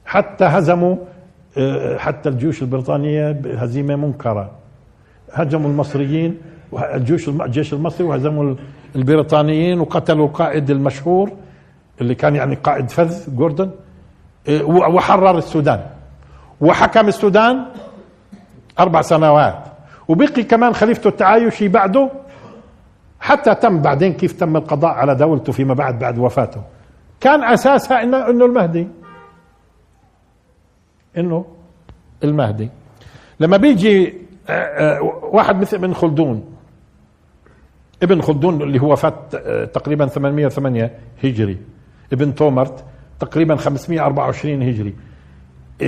[0.06, 0.96] حتى هزموا
[1.58, 4.50] آه، حتى الجيوش البريطانية هزيمه منكرة.
[5.32, 6.38] هجموا المصريين
[6.94, 8.54] الجيوش الجيش المصري وهزموا
[8.96, 11.30] البريطانيين وقتلوا القائد المشهور
[12.00, 13.70] اللي كان يعني قائد فذ جوردن.
[14.48, 15.80] وحرر السودان.
[16.60, 17.64] وحكم السودان
[18.78, 19.64] أربع سنوات.
[20.08, 22.10] وبقي كمان خليفته التعايشي بعده
[23.20, 26.62] حتى تم بعدين كيف تم القضاء على دولته فيما بعد بعد وفاته.
[27.20, 28.88] كان أساسها إنه, إنه المهدي.
[31.16, 31.44] إنه
[32.24, 32.70] المهدي.
[33.40, 34.14] لما بيجي
[34.48, 36.44] آه، آه، واحد مثل ابن خلدون
[38.02, 40.90] ابن خلدون اللي هو فات آه، تقريبا 808
[41.24, 41.58] هجري
[42.12, 42.84] ابن تومرت
[43.20, 44.94] تقريبا 524 هجري.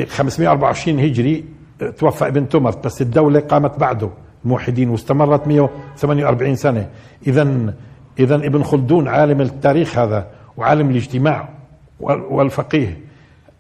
[0.09, 1.45] 524 هجري
[1.99, 4.11] توفى ابن تمرت بس الدولة قامت بعده.
[4.45, 6.89] موحدين واستمرت 148 سنة.
[7.27, 7.75] إذا
[8.19, 11.49] إذا ابن خلدون عالم التاريخ هذا وعالم الاجتماع
[12.01, 12.99] والفقيه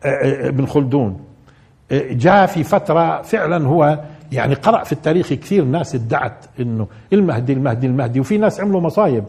[0.04, 1.20] ابن خلدون.
[1.92, 4.00] جاء في فترة فعلا هو
[4.32, 9.24] يعني قرأ في التاريخ كثير ناس ادعت إنه المهدي المهدي المهدي وفي ناس عملوا مصايب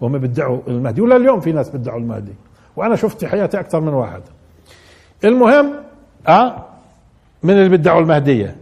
[0.00, 1.00] وهم بيدعوا المهدي.
[1.00, 2.32] ولا اليوم في ناس بيدعوا المهدي.
[2.76, 4.22] وأنا شفت في حياتي أكثر من واحد.
[5.24, 5.72] المهم
[6.28, 6.64] آه
[7.42, 8.56] من اللي بيدعوا المهدية.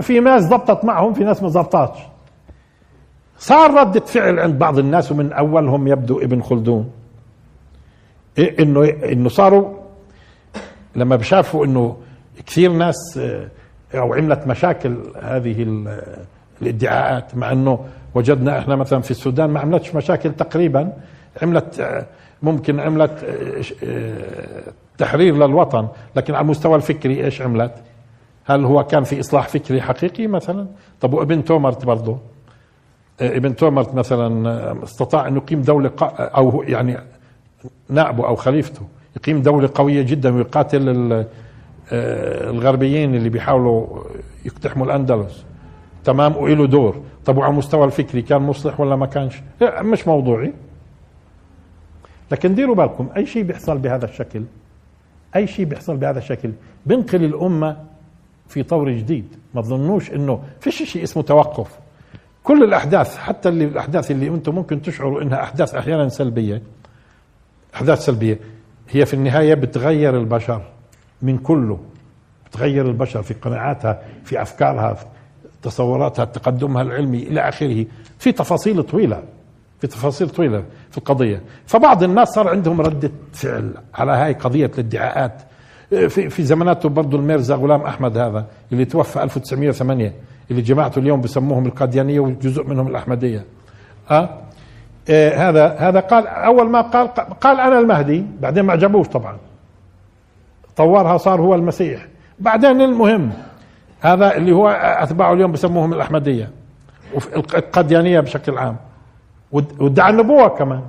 [0.00, 1.98] في ناس ضبطت معهم في ناس ما ضبطتش
[3.38, 6.90] صار ردة فعل عند بعض الناس ومن أولهم يبدو ابن خلدون.
[8.38, 9.74] إيه إنه إنه صاروا
[10.96, 11.96] لما شافوا إنه
[12.46, 13.48] كثير ناس آه،
[13.94, 15.84] أو عملت مشاكل هذه
[16.62, 20.92] الادعاءات مع إنه وجدنا إحنا مثلا في السودان ما عملتش مشاكل تقريبا
[21.42, 22.06] عملت آه،
[22.42, 27.74] ممكن عملت آه، آه، تحرير للوطن لكن على المستوى الفكري إيش عملت؟
[28.44, 30.66] هل هو كان في إصلاح فكري حقيقي مثلا؟
[31.00, 32.18] طب وابن تومرت برضه
[33.20, 36.98] آه، ابن تومرت مثلا استطاع انه يقيم دولة أو يعني
[37.88, 38.80] نائبه أو خليفته
[39.16, 41.26] يقيم دولة قوية جدا ويقاتل
[41.92, 43.86] الغربيين اللي بيحاولوا
[44.44, 45.44] يقتحموا الأندلس.
[46.04, 46.96] تمام وله دور.
[47.24, 50.52] طب وعلى المستوى الفكري كان مصلح ولا ما كانش؟ مش موضوعي.
[52.30, 54.42] لكن ديروا بالكم أي شيء بيحصل بهذا الشكل
[55.36, 56.52] أي شيء بيحصل بهذا الشكل.
[56.86, 57.76] بنقل الأمة
[58.48, 59.36] في طور جديد.
[59.54, 61.78] ما تظنوش إنه فيش شيء اسمه توقف.
[62.44, 66.62] كل الأحداث حتى اللي الأحداث اللي أنتم ممكن تشعروا إنها أحداث أحيانا سلبية
[67.74, 68.38] أحداث سلبية
[68.90, 70.62] هي في النهاية بتغير البشر
[71.22, 71.78] من كله.
[72.46, 75.04] بتغير البشر في قناعاتها في أفكارها في
[75.62, 77.86] تصوراتها تقدمها العلمي إلى آخره.
[78.18, 79.22] في تفاصيل طويلة
[79.80, 80.64] في تفاصيل طويلة.
[80.96, 85.42] في القضية فبعض الناس صار عندهم ردة فعل على هاي قضية الادعاءات.
[85.90, 90.12] في في زماناته برضه الميرزا غلام أحمد هذا اللي توفى 1908
[90.50, 93.44] اللي جماعته اليوم بسموهم القاديانية وجزء منهم الأحمدية.
[94.10, 94.28] أه؟
[95.08, 97.08] إيه هذا هذا قال أول ما قال
[97.40, 99.36] قال أنا المهدي بعدين ما عجبوش طبعا.
[100.76, 102.06] طورها صار هو المسيح.
[102.38, 103.32] بعدين المهم
[104.00, 106.50] هذا اللي هو أتباعه اليوم بسموهم الأحمدية
[107.36, 108.76] القديانيه بشكل عام.
[109.52, 110.80] وادعى النبوة كمان.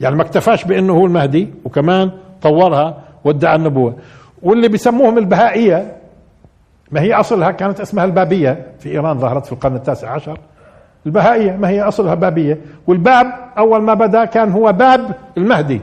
[0.00, 2.10] يعني ما اكتفاش بأنه هو المهدي وكمان
[2.42, 3.94] طورها وادعى النبوة.
[4.42, 5.96] واللي بيسموهم البهائية
[6.90, 10.38] ما هي أصلها كانت اسمها البابية في إيران ظهرت في القرن التاسع عشر.
[11.06, 12.58] البهائية ما هي أصلها بابية.
[12.86, 13.26] والباب
[13.58, 15.80] أول ما بدا كان هو باب المهدي.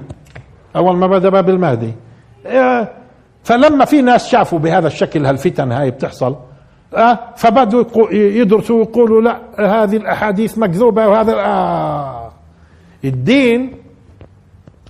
[0.75, 1.93] أول ما بدا باب المهدي.
[2.45, 2.91] إيه،
[3.43, 6.35] فلما في ناس شافوا بهذا الشكل هالفتن هاي بتحصل
[6.95, 9.39] أه فبدوا يدرسوا ويقولوا لا
[9.83, 12.31] هذه الأحاديث مكذوبة وهذا آه.
[13.05, 13.73] الدين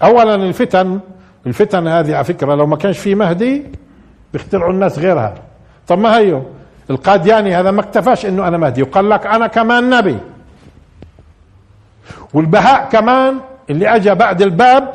[0.03, 0.99] اولا الفتن
[1.47, 3.63] الفتن هذه على فكرة لو ما كانش في مهدي
[4.33, 5.33] بيخترعوا الناس غيرها.
[5.87, 6.43] طب ما هيو؟
[6.89, 10.17] القادياني هذا ما اكتفاش إنه أنا مهدي وقال لك أنا كمان نبي.
[12.33, 14.93] والبهاء كمان اللي اجى بعد الباب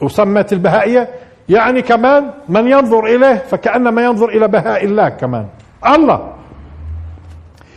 [0.00, 1.08] وسمت البهائية
[1.48, 5.46] يعني كمان من ينظر إليه فكأنما ينظر إلى بهاء الله كمان.
[5.86, 6.32] الله.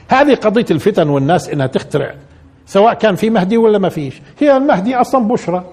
[0.08, 2.14] هذه قضية الفتن والناس إنها تخترع
[2.66, 4.22] سواء كان في مهدي ولا ما فيش.
[4.40, 5.64] هي المهدي أصلا بشرى.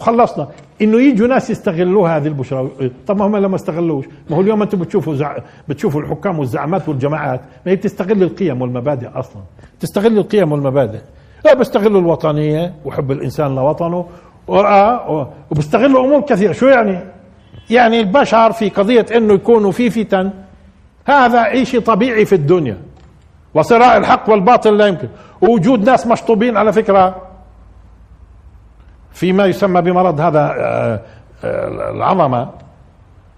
[0.00, 0.48] وخلصنا
[0.82, 2.70] إنه يجوا ناس يستغلوا هذه البشرى.
[3.06, 5.36] طب ما هم لما استغلوش؟ ما هو اليوم أنتم بتشوفوا زع...
[5.68, 7.40] بتشوفوا الحكام والزعمات والجماعات.
[7.66, 9.42] ما هي بتستغل القيم والمبادئ أصلا.
[9.80, 11.00] تستغل القيم والمبادئ.
[11.44, 14.06] لا بيستغلوا الوطنية وحب الإنسان لوطنه.
[14.48, 16.52] آه، وبيستغلوا أمور كثيرة.
[16.52, 16.98] شو يعني؟
[17.70, 20.30] يعني البشر في قضية إنه يكونوا في فتن.
[21.08, 22.78] هذا شيء طبيعي في الدنيا.
[23.54, 25.08] وصراع الحق والباطل لا يمكن.
[25.40, 27.22] ووجود ناس مشطوبين على فكرة
[29.12, 31.00] فيما يسمى بمرض هذا آه،
[31.44, 32.50] آه، العظمة.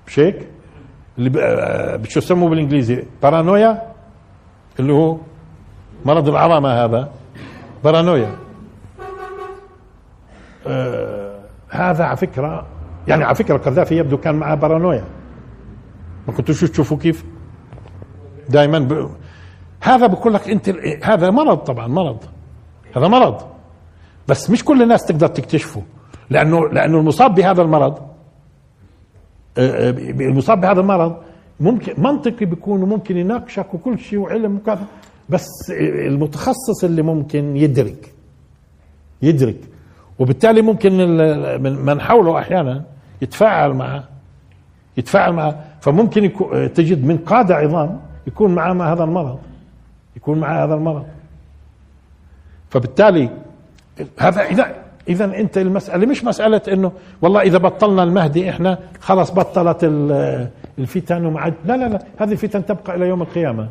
[0.07, 0.49] مش هيك؟
[1.39, 3.83] آه، شو يسموه بالإنجليزي؟ بارانويا؟
[4.81, 5.17] اللي هو
[6.05, 7.09] مرض العظمة هذا.
[7.85, 8.31] بارانويا.
[11.71, 12.67] هذا على فكرة
[13.09, 15.05] يعني على فكرة القذافي يبدو كان معه بارانويا.
[16.29, 17.25] ما كنتوش تشوفوا كيف؟
[18.51, 19.11] دائما ب...
[19.81, 20.69] هذا بقول لك أنت
[21.03, 22.19] هذا مرض طبعا مرض.
[22.97, 23.37] هذا مرض.
[24.29, 25.83] بس مش كل الناس تقدر تكتشفه
[26.31, 27.99] لأنه لأنه المصاب بهذا المرض
[29.59, 31.17] آه، آه، المصاب بهذا المرض
[31.61, 34.85] ممكن منطقي بيكون ممكن يناقشك وكل شيء وعلم وكذا
[35.29, 35.49] بس
[36.07, 38.13] المتخصص اللي ممكن يدرك.
[39.23, 39.61] يدرك.
[40.19, 40.93] وبالتالي ممكن
[41.63, 42.85] من حوله أحيانا
[43.23, 44.05] يتفاعل معه.
[44.97, 45.65] يتفاعل معه.
[45.81, 49.39] فممكن يكون تجد من قادة عظام يكون معاه مع هذا المرض.
[50.17, 51.05] يكون معاه هذا المرض.
[52.71, 53.31] فبالتالي
[54.19, 54.75] هذا إذا
[55.09, 59.85] إذا أنت المسألة مش مسألة إنه والله إذا بطلنا المهدي إحنا خلاص بطلت
[60.79, 63.69] الفتن وما لا لا لا هذه الفتن تبقى إلى يوم القيامة.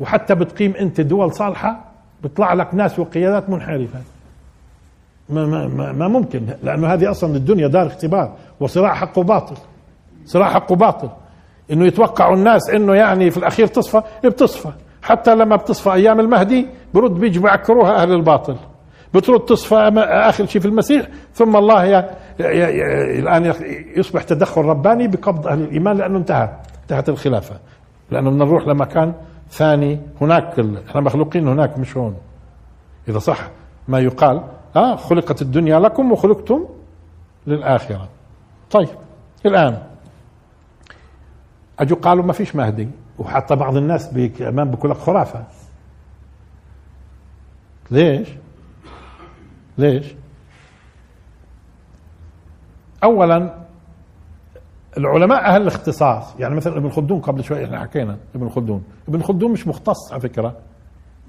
[0.00, 1.84] وحتى بتقيم أنت دول صالحة
[2.22, 4.00] بيطلع لك ناس وقيادات منحرفة.
[5.28, 9.56] ما, ما, ما ممكن لأنه هذه أصلا الدنيا دار اختبار وصراع حق وباطل.
[10.24, 11.10] صراع حق وباطل.
[11.72, 14.70] إنه يتوقعوا الناس إنه يعني في الأخير تصفى بتصفى.
[15.02, 18.56] حتى لما بتصفى أيام المهدي برد بيجوا بيعكروها أهل الباطل.
[19.14, 22.10] بترد تصفى آخر شيء في المسيح ثم الله يا
[23.20, 23.54] الآن
[23.96, 26.48] يصبح تدخل رباني بقبض أهل الإيمان لأنه انتهى
[26.82, 27.56] انتهت الخلافة.
[28.10, 29.12] لأنه بدنا نروح لمكان
[29.50, 32.16] ثاني هناك إحنا مخلوقين هناك مش هون.
[33.08, 33.48] إذا صح
[33.88, 34.42] ما يقال
[34.76, 36.64] آه خلقت الدنيا لكم وخلقتم
[37.46, 38.08] للآخرة.
[38.70, 38.88] طيب
[39.46, 39.78] الآن
[41.80, 42.88] اجوا قالوا ما فيش مهدي
[43.18, 45.44] وحتى بعض الناس كمان بقول لك خرافة
[47.90, 48.28] ليش؟
[49.78, 50.14] ليش؟
[53.04, 53.54] اولا
[54.98, 59.52] العلماء أهل الاختصاص يعني مثلا ابن خلدون قبل شوي إحنا حكينا ابن خلدون ابن خلدون
[59.52, 60.56] مش مختص على فكرة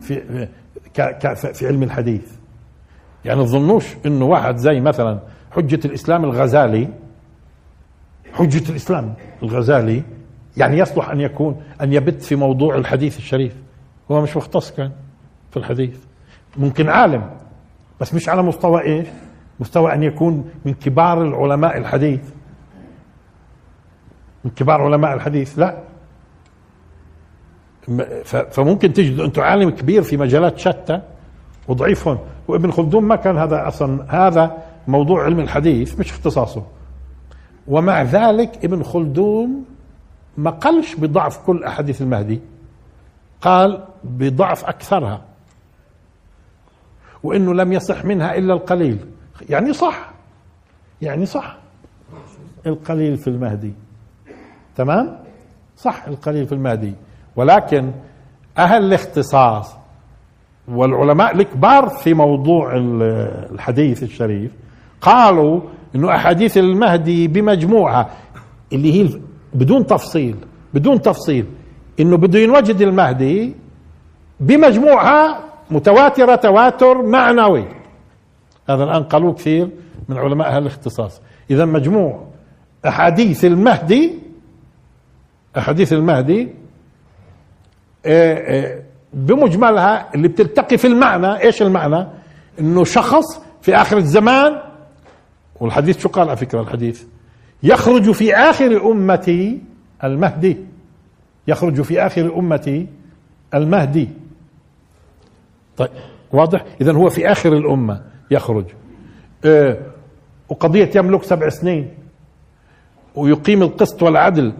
[0.01, 0.47] في
[1.53, 2.35] في علم الحديث
[3.25, 5.19] يعني تظنوش إنه واحد زي مثلا
[5.51, 6.89] حجة الإسلام الغزالي
[8.33, 10.03] حجة الإسلام الغزالي
[10.57, 13.55] يعني يصلح أن يكون أن يبت في موضوع الحديث الشريف.
[14.11, 14.91] هو مش مختص كان
[15.51, 15.97] في الحديث.
[16.57, 17.29] ممكن عالم
[18.01, 19.07] بس مش على مستوى إيش
[19.59, 22.21] مستوى أن يكون من كبار العلماء الحديث.
[24.45, 25.77] من كبار علماء الحديث لا.
[28.51, 31.01] فممكن تجدوا أنتم عالم كبير في مجالات شتى
[31.67, 36.63] وضعيف هون وابن خلدون ما كان هذا أصلا هذا موضوع علم الحديث مش اختصاصه.
[37.67, 39.65] ومع ذلك ابن خلدون
[40.37, 42.39] ما قالش بضعف كل أحاديث المهدي.
[43.41, 45.21] قال بضعف أكثرها.
[47.23, 48.97] وإنه لم يصح منها إلا القليل.
[49.49, 50.11] يعني صح.
[51.01, 51.57] يعني صح.
[52.65, 53.73] القليل في المهدي.
[54.75, 55.19] تمام؟
[55.77, 56.93] صح القليل في المهدي.
[57.35, 57.91] ولكن
[58.57, 59.75] أهل الاختصاص
[60.67, 64.51] والعلماء الكبار في موضوع الحديث الشريف
[65.01, 65.61] قالوا
[65.95, 68.09] إنه أحاديث المهدي بمجموعه
[68.73, 69.19] اللي هي
[69.53, 70.35] بدون تفصيل
[70.73, 71.45] بدون تفصيل.
[71.99, 73.55] إنه بده ينوجد المهدي
[74.39, 77.67] بمجموعها متواترة تواتر معنوي.
[78.69, 79.69] هذا الآن قالوه كثير
[80.09, 81.21] من علماء الاختصاص.
[81.51, 82.27] إذا مجموع
[82.87, 84.19] أحاديث المهدي
[85.57, 86.49] أحاديث المهدي
[88.05, 88.81] آه، آه،
[89.13, 92.07] بمجملها اللي بتلتقي في المعنى إيش المعنى؟
[92.59, 94.61] إنه شخص في آخر الزمان
[95.59, 97.03] والحديث شو قال على فكرة؟ الحديث
[97.63, 99.61] يخرج في آخر امتي
[100.03, 100.57] المهدي.
[101.47, 102.87] يخرج في آخر امتي
[103.53, 104.09] المهدي.
[105.77, 105.89] طيب
[106.31, 108.65] واضح؟ اذا هو في آخر الأمة يخرج.
[109.45, 109.77] آه
[110.49, 111.93] وقضية يملك سبع سنين
[113.15, 114.53] ويقيم القسط والعدل.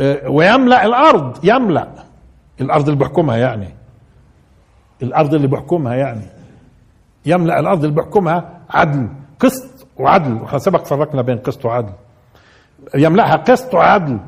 [0.00, 1.88] آه ويملأ الأرض يملأ.
[2.60, 3.68] الأرض اللي بحكمها يعني.
[5.02, 6.26] الأرض اللي بحكمها يعني.
[7.26, 9.08] يملأ الأرض اللي بحكمها عدل
[9.40, 10.32] قسط وعدل.
[10.42, 11.92] وإحنا سبق فرقنا بين قسط وعدل.
[12.94, 14.18] يملأها قسط وعدل.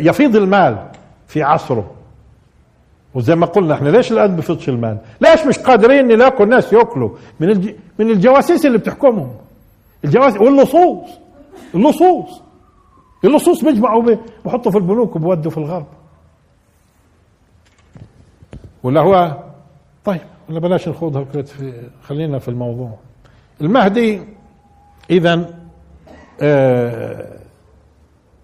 [0.00, 0.88] ويفيض المال
[1.28, 1.90] في عصره.
[3.14, 7.50] وزي ما قلنا إحنا ليش الان بفضش المال؟ ليش مش قادرين نلاقوا الناس يأكلوا؟ من
[7.50, 7.74] الج...
[7.98, 9.34] من الجواسيس اللي بتحكمهم.
[10.04, 11.08] الجواسيس واللصوص.
[11.74, 12.42] اللصوص.
[13.24, 15.86] اللصوص بيجمعوا بحطوا في البنوك وبودوا في الغرب.
[18.82, 19.36] ولا هو
[20.04, 20.20] طيب.
[20.50, 22.98] ولا بلاش نخوضها في خلينا في الموضوع.
[23.60, 24.22] المهدي
[25.10, 25.54] اذا
[26.40, 27.38] آه،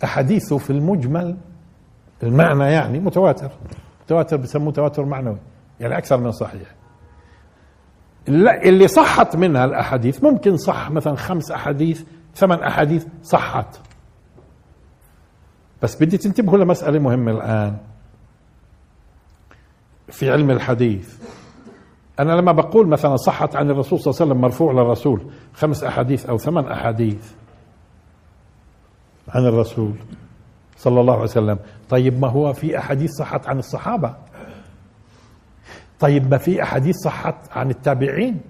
[0.05, 1.37] أحاديثه في المجمل
[2.23, 3.51] المعنى يعني متواتر.
[4.05, 5.39] متواتر بسموه تواتر معنوي
[5.81, 6.75] يعني أكثر من صحيح.
[8.29, 13.81] اللي صحت منها الأحاديث ممكن صح مثلا خمس أحاديث ثمان أحاديث صحت.
[15.83, 17.77] بس بدي تنتبهوا لمسألة مهمة الآن.
[20.09, 21.19] في علم الحديث
[22.21, 25.21] أنا لما بقول مثلا صحت عن الرسول صلى الله عليه وسلم مرفوع للرسول
[25.55, 27.33] خمس أحاديث أو ثمان أحاديث
[29.29, 29.93] عن الرسول
[30.77, 31.59] صلى الله عليه وسلم.
[31.89, 34.15] طيب ما هو في أحاديث صحت عن الصحابة؟
[36.01, 38.41] طيب ما في أحاديث صحت عن التابعين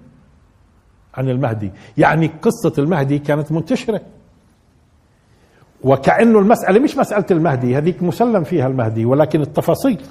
[1.15, 4.01] عن المهدي؟ يعني قصة المهدي كانت منتشرة.
[5.83, 10.01] وكأنه المسألة مش مسألة المهدي هذيك مسلم فيها المهدي ولكن التفاصيل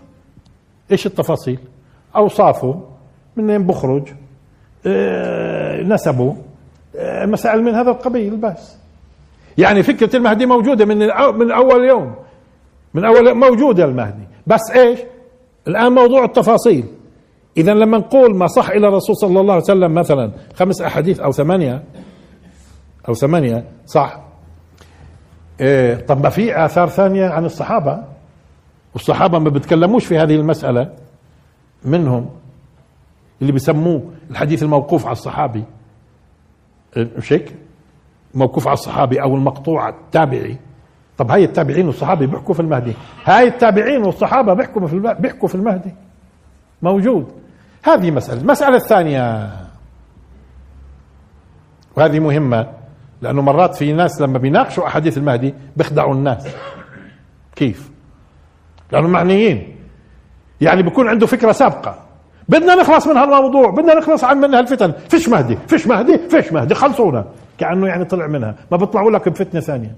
[0.93, 1.59] إيش التفاصيل؟
[2.17, 2.96] أوصافه
[3.37, 4.03] منين بخرج؟
[4.87, 6.37] آه نسبه.
[6.97, 8.77] آه مسائل من هذا القبيل بس.
[9.59, 10.99] يعني فكرة المهدي موجودة من
[11.39, 12.15] من أول يوم.
[12.95, 14.25] من أول يوم موجودة المهدي.
[14.47, 14.99] بس إيش؟
[15.69, 16.85] الآن موضوع التفاصيل.
[17.57, 21.33] إذا لما نقول ما صح إلى الرسول صلى الله عليه وسلم مثلا خمس أحاديث أو
[21.33, 21.83] ثمانية
[23.09, 24.21] أو ثمانية صح.
[25.61, 28.05] إيه طب ما في آثار ثانية عن الصحابة؟
[28.95, 30.93] والصحابة ما بيتكلموش في هذه المسألة
[31.85, 32.31] منهم.
[33.41, 35.65] اللي بيسموه الحديث الموقوف على الصحابي.
[36.97, 37.55] مش هيك؟
[38.35, 40.57] موقوف على الصحابي أو المقطوع التابعي.
[41.19, 42.93] طب هاي التابعين والصحابه بيحكوا في المهدي.
[43.25, 45.95] هاي التابعين والصحابة بيحكوا في بيحكوا في المهدي.
[46.83, 47.33] موجود.
[47.83, 48.41] هذه مسألة.
[48.41, 49.53] المسألة الثانية.
[51.97, 52.73] وهذه مهمة
[53.23, 56.49] لأنه مرات في ناس لما بيناقشوا أحاديث المهدي بيخدعوا الناس.
[57.57, 57.91] كيف؟
[58.93, 59.77] لأنه معنيين.
[60.61, 62.06] يعني بيكون عنده فكرة سابقة.
[62.49, 64.93] بدنا نخلص من هالموضوع بدنا نخلص عن من هالفتن.
[64.93, 66.75] فيش مهدي فيش مهدي فيش مهدي.
[66.75, 67.25] خلصونا.
[67.59, 68.55] كأنه يعني طلع منها.
[68.71, 69.97] ما بيطلعوا لك بفتنة ثانية.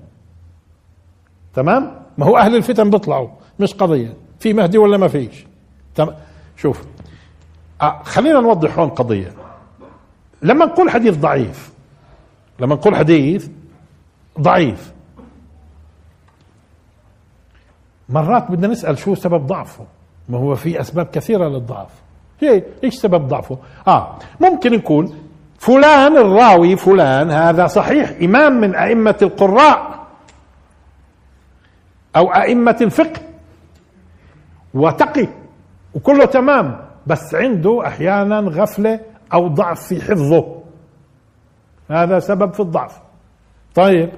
[1.55, 3.29] تمام؟ ما هو أهل الفتن بيطلعوا
[3.61, 4.15] مش قضية.
[4.41, 5.47] في مهدي ولا ما فيش؟
[5.95, 6.15] تمام
[6.57, 6.83] شوف
[7.83, 9.33] آه خلينا نوضح هون قضية.
[10.43, 11.73] لما نقول حديث ضعيف
[12.61, 13.49] لما نقول حديث
[14.41, 14.93] ضعيف
[18.09, 19.87] مرات بدنا نسأل شو سبب ضعفه؟
[20.29, 21.91] ما هو في أسباب كثيرة للضعف.
[22.41, 23.59] هي إيش سبب ضعفه؟
[23.89, 25.13] آه ممكن نقول
[25.59, 30.07] فلان الراوي فلان هذا صحيح إمام من أئمة القراء
[32.17, 33.21] أو أئمة الفقه
[34.75, 35.29] وتقي
[35.95, 39.01] وكله تمام بس عنده أحيانا غفلة
[39.33, 40.59] أو ضعف في حفظه.
[41.91, 42.99] هذا سبب في الضعف.
[43.75, 44.11] طيب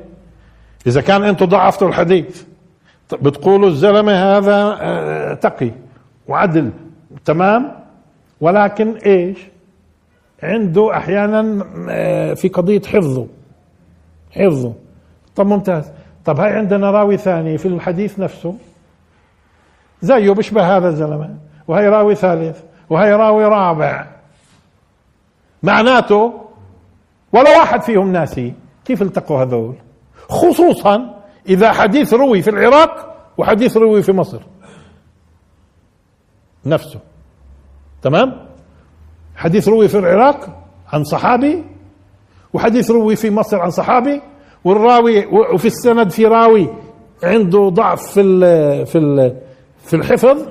[0.87, 2.45] إذا كان أنتم ضعفتوا الحديث
[3.12, 5.71] بتقولوا الزلمة هذا آه، تقي
[6.29, 6.71] وعدل
[7.25, 7.80] تمام؟
[8.41, 9.38] ولكن إيش؟
[10.43, 13.26] عنده أحيانا آه، في قضية حفظه
[14.30, 14.74] حفظه
[15.36, 15.93] طب ممتاز.
[16.24, 18.55] طب هاي عندنا راوي ثاني في الحديث نفسه.
[20.03, 21.36] زيه بيشبه هذا الزلمة.
[21.68, 22.62] وهي راوي ثالث.
[22.91, 24.07] وهي راوي رابع.
[25.62, 26.32] معناته
[27.32, 29.74] ولا واحد فيهم ناسي كيف التقوا هذول.
[30.28, 34.41] خصوصا إذا حديث روي في العراق وحديث روي في مصر.
[36.66, 37.01] نفسه.
[38.03, 38.46] تمام؟
[39.36, 41.64] حديث روي في العراق عن صحابي
[42.53, 44.20] وحديث روي في مصر عن صحابي
[44.64, 46.68] والراوي وفي السند في راوي
[47.22, 49.36] عنده ضعف في ال في ال
[49.84, 50.48] في الحفظ.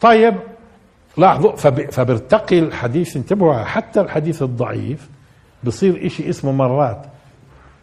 [0.00, 0.34] طيب
[1.16, 1.56] لاحظوا
[1.90, 5.08] فبيرتقي الحديث انتبهوا حتى الحديث الضعيف
[5.64, 7.06] بصير إشي اسمه مرات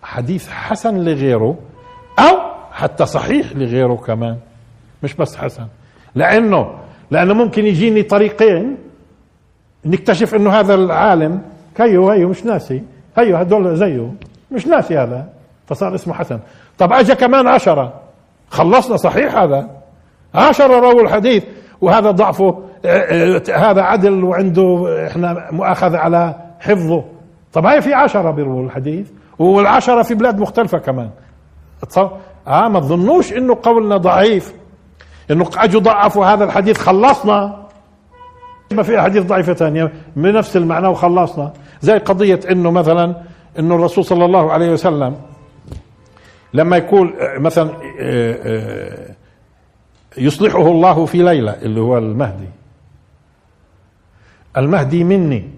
[0.04, 1.58] حديث حسن لغيره
[2.20, 2.38] أو
[2.72, 4.38] حتى صحيح لغيره كمان
[5.04, 5.68] مش بس حسن
[6.16, 6.80] لأنه
[7.12, 8.78] لأنه ممكن يجيني طريقين
[9.86, 11.42] نكتشف إنه هذا العالم
[11.76, 12.84] كيو هيو مش ناسي.
[13.18, 14.12] هيو هدول زيه
[14.52, 15.26] مش ناسي هذا.
[15.68, 16.40] فصار اسمه حسن.
[16.78, 17.94] طب اجى كمان عشرة.
[18.50, 19.70] خلصنا صحيح هذا.
[20.36, 21.44] عشرة رووا الحديث.
[21.82, 27.04] وهذا ضعفه آه، آه، هذا عدل وعنده إحنا مؤاخذة على حفظه.
[27.54, 29.10] طب هاي في عشرة بيرووا الحديث.
[29.40, 31.10] والعشرة في بلاد مختلفة كمان.
[32.48, 34.54] آه ما تظنوش إنه قولنا ضعيف.
[35.32, 37.66] انه اجوا ضعفوا هذا الحديث خلصنا.
[38.72, 41.54] ما في احاديث ضعيفة ثانية بنفس المعنى وخلصنا.
[41.82, 43.22] زي قضية إنه مثلا
[43.60, 45.22] إنه الرسول صلى الله عليه وسلم
[46.54, 47.72] لما يقول مثلا
[50.18, 52.48] يصلحه الله في ليلة اللي هو المهدي.
[54.58, 55.50] المهدي مني.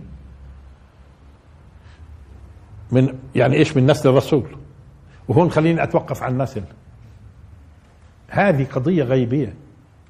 [2.91, 4.43] من يعني إيش؟ من نسل الرسول.
[5.27, 6.63] وهون خليني أتوقف عن النسل
[8.27, 9.53] هذه قضية غيبية.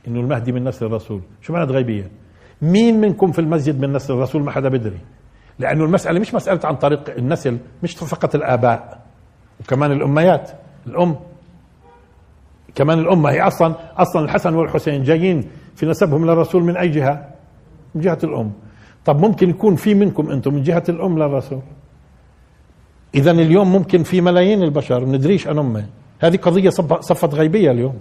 [0.07, 1.21] إنه المهدي من نسل الرسول.
[1.41, 2.11] شو معنى غيبية؟
[2.61, 4.99] مين منكم في المسجد من نسل الرسول ما حدا بدري؟
[5.59, 9.01] لأنه المسألة مش مسألة عن طريق النسل مش فقط الآباء
[9.59, 10.51] وكمان الأميات.
[10.87, 11.15] الأم
[12.75, 15.43] كمان الامه هي أصلا أصلا الحسن والحسين جايين
[15.75, 17.29] في نسبهم للرسول من أي جهة؟
[17.95, 18.51] من جهة الأم.
[19.05, 21.61] طب ممكن يكون في منكم أنتم من جهة الأم للرسول؟
[23.15, 25.05] اذا اليوم ممكن في ملايين البشر.
[25.05, 25.85] ندريش عن امه
[26.21, 27.95] هذه قضية صفت غيبية اليوم.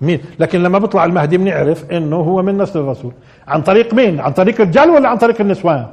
[0.00, 3.12] مين؟ لكن لما بيطلع المهدي بنعرف إنه هو من نسل الرسول.
[3.48, 5.86] عن طريق مين؟ عن طريق الرجال ولا عن طريق النسوان؟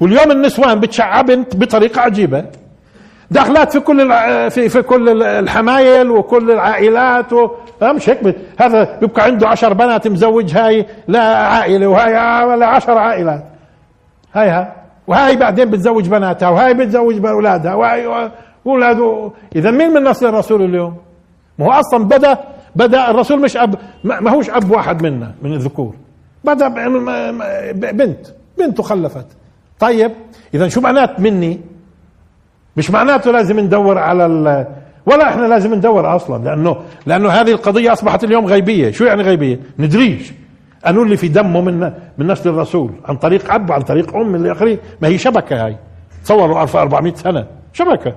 [0.00, 2.44] واليوم النسوان بتشعبنت بطريقة عجيبة.
[3.30, 4.08] دخلات في كل
[4.50, 7.50] في في كل الحمايل وكل العائلات و...
[7.82, 13.44] مش هيك؟ هذا بيبقى عنده عشر بنات مزوج هاي لا عائلة وهاي ولا عشر عائلات.
[14.34, 14.72] هاي ها.
[15.06, 18.30] وهاي بعدين بتزوج بناتها وهاي بتزوج بأولادها وهاي
[18.66, 20.96] اولاده إذا مين من نسل الرسول اليوم؟
[21.58, 22.38] ما هو أصلا بدا
[22.76, 25.94] بدا الرسول مش اب ما هوش أب واحد منا من الذكور.
[26.44, 26.68] بدأ
[27.72, 28.26] بنت.
[28.58, 29.26] بنته خلفت.
[29.80, 30.12] طيب
[30.54, 31.60] إذا شو معنات مني؟
[32.76, 34.66] مش معناته لازم ندور على ال
[35.06, 38.90] ولا إحنا لازم ندور أصلا لأنه لأنه هذه القضية أصبحت اليوم غيبية.
[38.90, 40.32] شو يعني غيبية؟ ندريش.
[40.86, 44.52] أنو اللي في دمه من من نسل الرسول عن طريق أب عن طريق أم إلى
[44.52, 45.76] اخره ما هي شبكة هاي.
[46.24, 47.46] تصوروا 1400 سنة.
[47.72, 48.14] شبكة.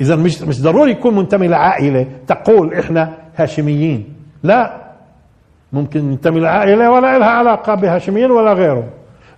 [0.00, 4.14] إذا مش مش ضروري يكون منتمي لعائلة تقول إحنا هاشميين.
[4.42, 4.86] لا.
[5.72, 8.88] ممكن ينتمي لعائلة ولا لها علاقة بهاشميين ولا غيره.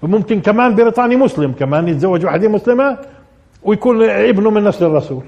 [0.02, 2.98] وممكن كمان بريطاني مسلم كمان يتزوج وحدة مسلمة
[3.62, 5.24] ويكون ابنه من نسل الرسول.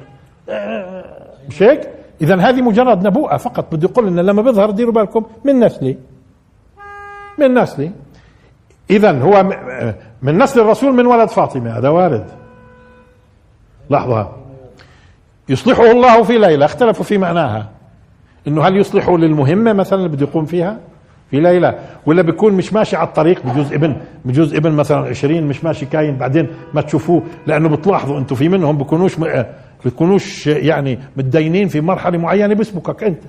[1.49, 1.89] مش هيك؟
[2.23, 3.75] إذا هذه مجرد نبوءة فقط.
[3.75, 5.99] بده يقول لنا لما بيظهر ديروا بالكم من نسلي.
[7.39, 7.91] من نسلي.
[8.91, 9.43] إذا هو
[10.23, 12.27] من نسل الرسول من ولد فاطمة هذا وارد.
[13.91, 14.40] لحظة.
[15.51, 17.69] يصلحه الله في ليلة اختلفوا في معناها.
[18.49, 20.79] إنه هل يصلحه للمهمة مثلا اللي بده يقوم فيها؟
[21.31, 21.79] في ليلة.
[22.07, 26.17] ولا بيكون مش ماشي على الطريق بجوز ابن بجوز ابن مثلا 20 مش ماشي كاين
[26.17, 29.17] بعدين ما تشوفوه لأنه بتلاحظوا أنتم في منهم بيكونوش
[29.85, 33.23] بيكونوش يعني متدينين في مرحلة معينة بيسبقك أنت.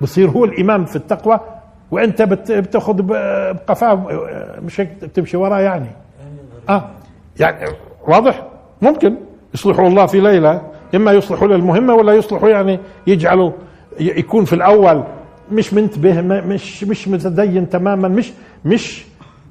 [0.00, 1.40] بصير هو الإمام في التقوى
[1.90, 4.06] وأنت بتأخذ بقفاه
[4.62, 5.88] مش هيك تمشي وراه يعني.
[6.68, 6.90] آه.
[7.40, 7.66] يعني
[8.06, 8.46] واضح؟
[8.82, 9.16] ممكن.
[9.54, 10.62] يصلحوا الله في ليلة
[10.94, 13.52] إما يصلحوا للمهمة ولا يصلحوا يعني يجعلوا
[14.00, 15.04] يكون في الأول
[15.52, 18.32] مش منتبه مش مش متدين تماما مش
[18.64, 19.04] مش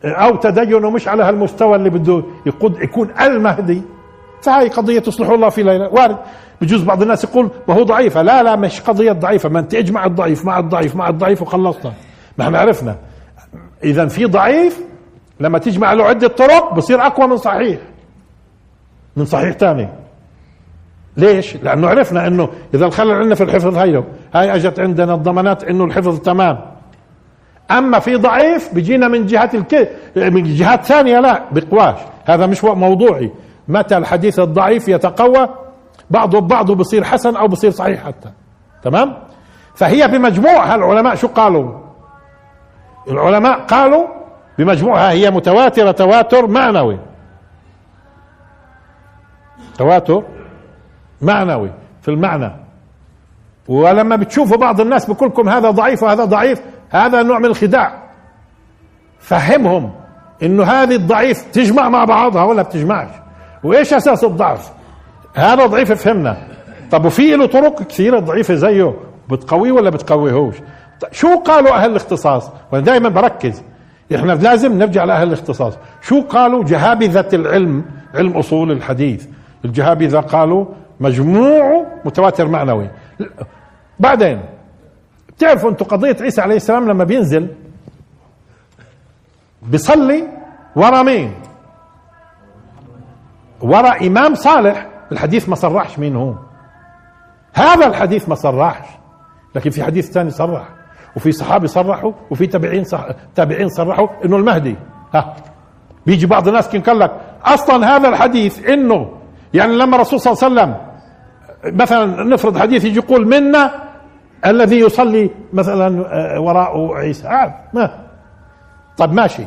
[0.06, 3.82] أو تدينه مش على هالمستوى اللي بده يقود يكون المهدي.
[4.42, 5.88] فهي قضية تصلح الله في ليلة.
[5.88, 6.18] وارد
[6.62, 8.22] بجوز بعض الناس يقول ما هو ضعيفة.
[8.22, 9.50] لا لا مش قضية ضعيفة.
[9.50, 11.94] ما أنت اجمع الضعيف مع الضعيف مع الضعيف وخلصنا.
[12.38, 12.96] ما إحنا عرفنا.
[13.84, 14.82] اذا في ضعيف
[15.40, 17.80] لما تجمع له عدة طرق بصير أقوى من صحيح.
[19.18, 19.90] من صحيح ثاني
[21.18, 24.04] ليش؟ لأنه عرفنا إنه إذا الخلل عندنا في الحفظ هيو
[24.34, 26.60] هاي أجت عندنا الضمانات إنه الحفظ تمام.
[27.72, 29.92] أما في ضعيف بيجينا من جهة الك...
[30.16, 31.96] من جهات ثانية لا بقواش.
[32.26, 33.32] هذا مش موضوعي.
[33.68, 35.50] متى الحديث الضعيف يتقوى؟
[36.10, 38.30] بعضه ببعضه بصير حسن أو بصير صحيح حتى.
[38.84, 39.18] تمام؟
[39.76, 41.72] فهي بمجموعها العلماء شو قالوا؟
[43.08, 44.08] العلماء قالوا
[44.58, 47.00] بمجموعها هي متواترة تواتر معنوي.
[49.78, 50.24] تواتر
[51.22, 51.70] معنوي
[52.02, 52.52] في المعنى.
[53.68, 58.04] ولما بتشوفوا بعض الناس بقولكم هذا ضعيف وهذا ضعيف هذا نوع من الخداع.
[59.20, 59.92] فهمهم
[60.44, 63.10] إنه هذه الضعيف تجمع مع بعضها ولا بتجمعش.
[63.64, 64.72] وإيش أساس الضعف؟
[65.34, 66.38] هذا ضعيف فهمنا.
[66.92, 68.94] طب وفي له طرق كثيرة ضعيفة زيه
[69.32, 70.56] بتقويه ولا بتقويهوش؟
[71.12, 73.64] شو قالوا أهل الاختصاص؟ وأنا دائما بركز.
[74.16, 75.74] إحنا لازم نرجع لأهل الاختصاص.
[76.02, 79.26] شو قالوا جهابذة العلم علم أصول الحديث؟
[79.66, 80.66] الجهابذة قالوا
[81.00, 82.90] مجموعه متواتر معنوي.
[84.00, 84.42] بعدين
[85.30, 87.48] بتعرفوا أنتم قضية عيسى عليه السلام لما بينزل؟
[89.62, 90.28] بيصلي
[90.76, 91.34] ورا مين؟
[93.62, 94.88] ورا إمام صالح.
[95.12, 96.34] الحديث ما صرحش مين هو.
[97.54, 98.88] هذا الحديث ما صرحش.
[99.56, 100.68] لكن في حديث ثاني صرح.
[101.16, 104.76] وفي صحابي صرحوا وفي تابعين صح تابعين صرحوا إنه المهدي.
[105.14, 105.36] ها
[106.06, 107.12] بيجي بعض الناس كان قال لك
[107.44, 109.17] أصلا هذا الحديث إنه
[109.54, 110.88] يعني لما الرسول صلى الله عليه وسلم
[111.78, 113.72] مثلا نفرض حديث يجي يقول منا
[114.46, 117.28] الذي يصلي مثلا آه، وراء عيسى.
[117.28, 118.08] عاد ما.
[118.98, 119.44] طيب ماشي.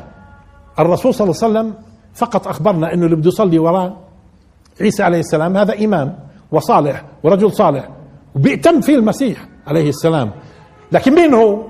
[0.78, 1.74] الرسول صلى الله عليه وسلم
[2.14, 3.96] فقط أخبرنا إنه اللي بده يصلي وراء
[4.80, 6.18] عيسى عليه السلام هذا إمام
[6.52, 7.88] وصالح ورجل صالح
[8.36, 10.30] وبيأتم فيه المسيح عليه السلام.
[10.92, 11.62] لكن مين هو؟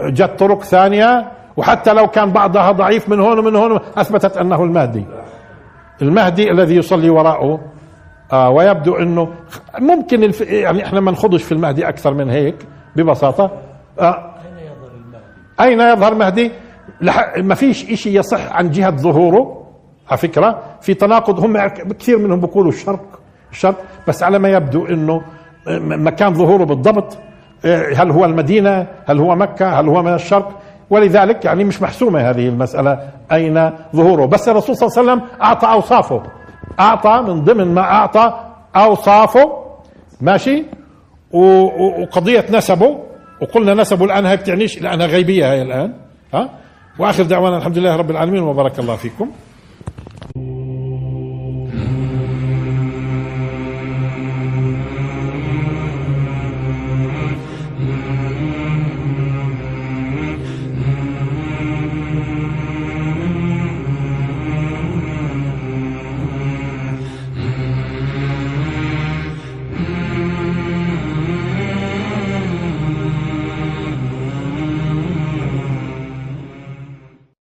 [0.00, 5.06] جت طرق ثانية وحتى لو كان بعضها ضعيف من هون ومن هون أثبتت أنه المهدي.
[6.02, 7.60] المهدي الذي يصلي وراءه
[8.34, 9.28] آه ويبدو أنه
[9.78, 10.40] ممكن الف...
[10.40, 12.54] يعني إحنا ما نخضش في المهدي أكثر من هيك
[12.96, 13.50] ببساطة.
[14.00, 15.24] آه أين يظهر المهدي؟
[15.60, 16.50] أين يظهر المهدي
[17.00, 17.38] لح...
[17.38, 19.64] ما فيش إشي يصح عن جهة ظهوره
[20.08, 20.58] على فكرة.
[20.80, 21.66] في تناقض هم
[21.98, 23.20] كثير منهم بيقولوا الشرق
[23.52, 23.76] الشرق
[24.08, 25.22] بس على ما يبدو إنه
[25.80, 27.18] مكان ظهوره بالضبط.
[27.64, 30.60] إيه، هل هو المدينة؟ هل هو مكة؟ هل هو من الشرق؟
[30.90, 32.98] ولذلك يعني مش محسومة هذه المسألة
[33.32, 34.26] أين ظهوره.
[34.26, 36.22] بس الرسول صلى الله عليه وسلم أعطى أوصافه.
[36.80, 38.40] أعطى من ضمن ما أعطى
[38.76, 39.52] أوصافه
[40.20, 40.64] ماشي؟
[41.32, 42.98] وقضية نسبه
[43.42, 45.92] وقلنا نسبه الآن هي بتعنيش لانها غيبية هي الآن
[46.34, 46.50] ها؟
[46.98, 49.30] وآخر دعوانا الحمد لله رب العالمين وبارك الله فيكم.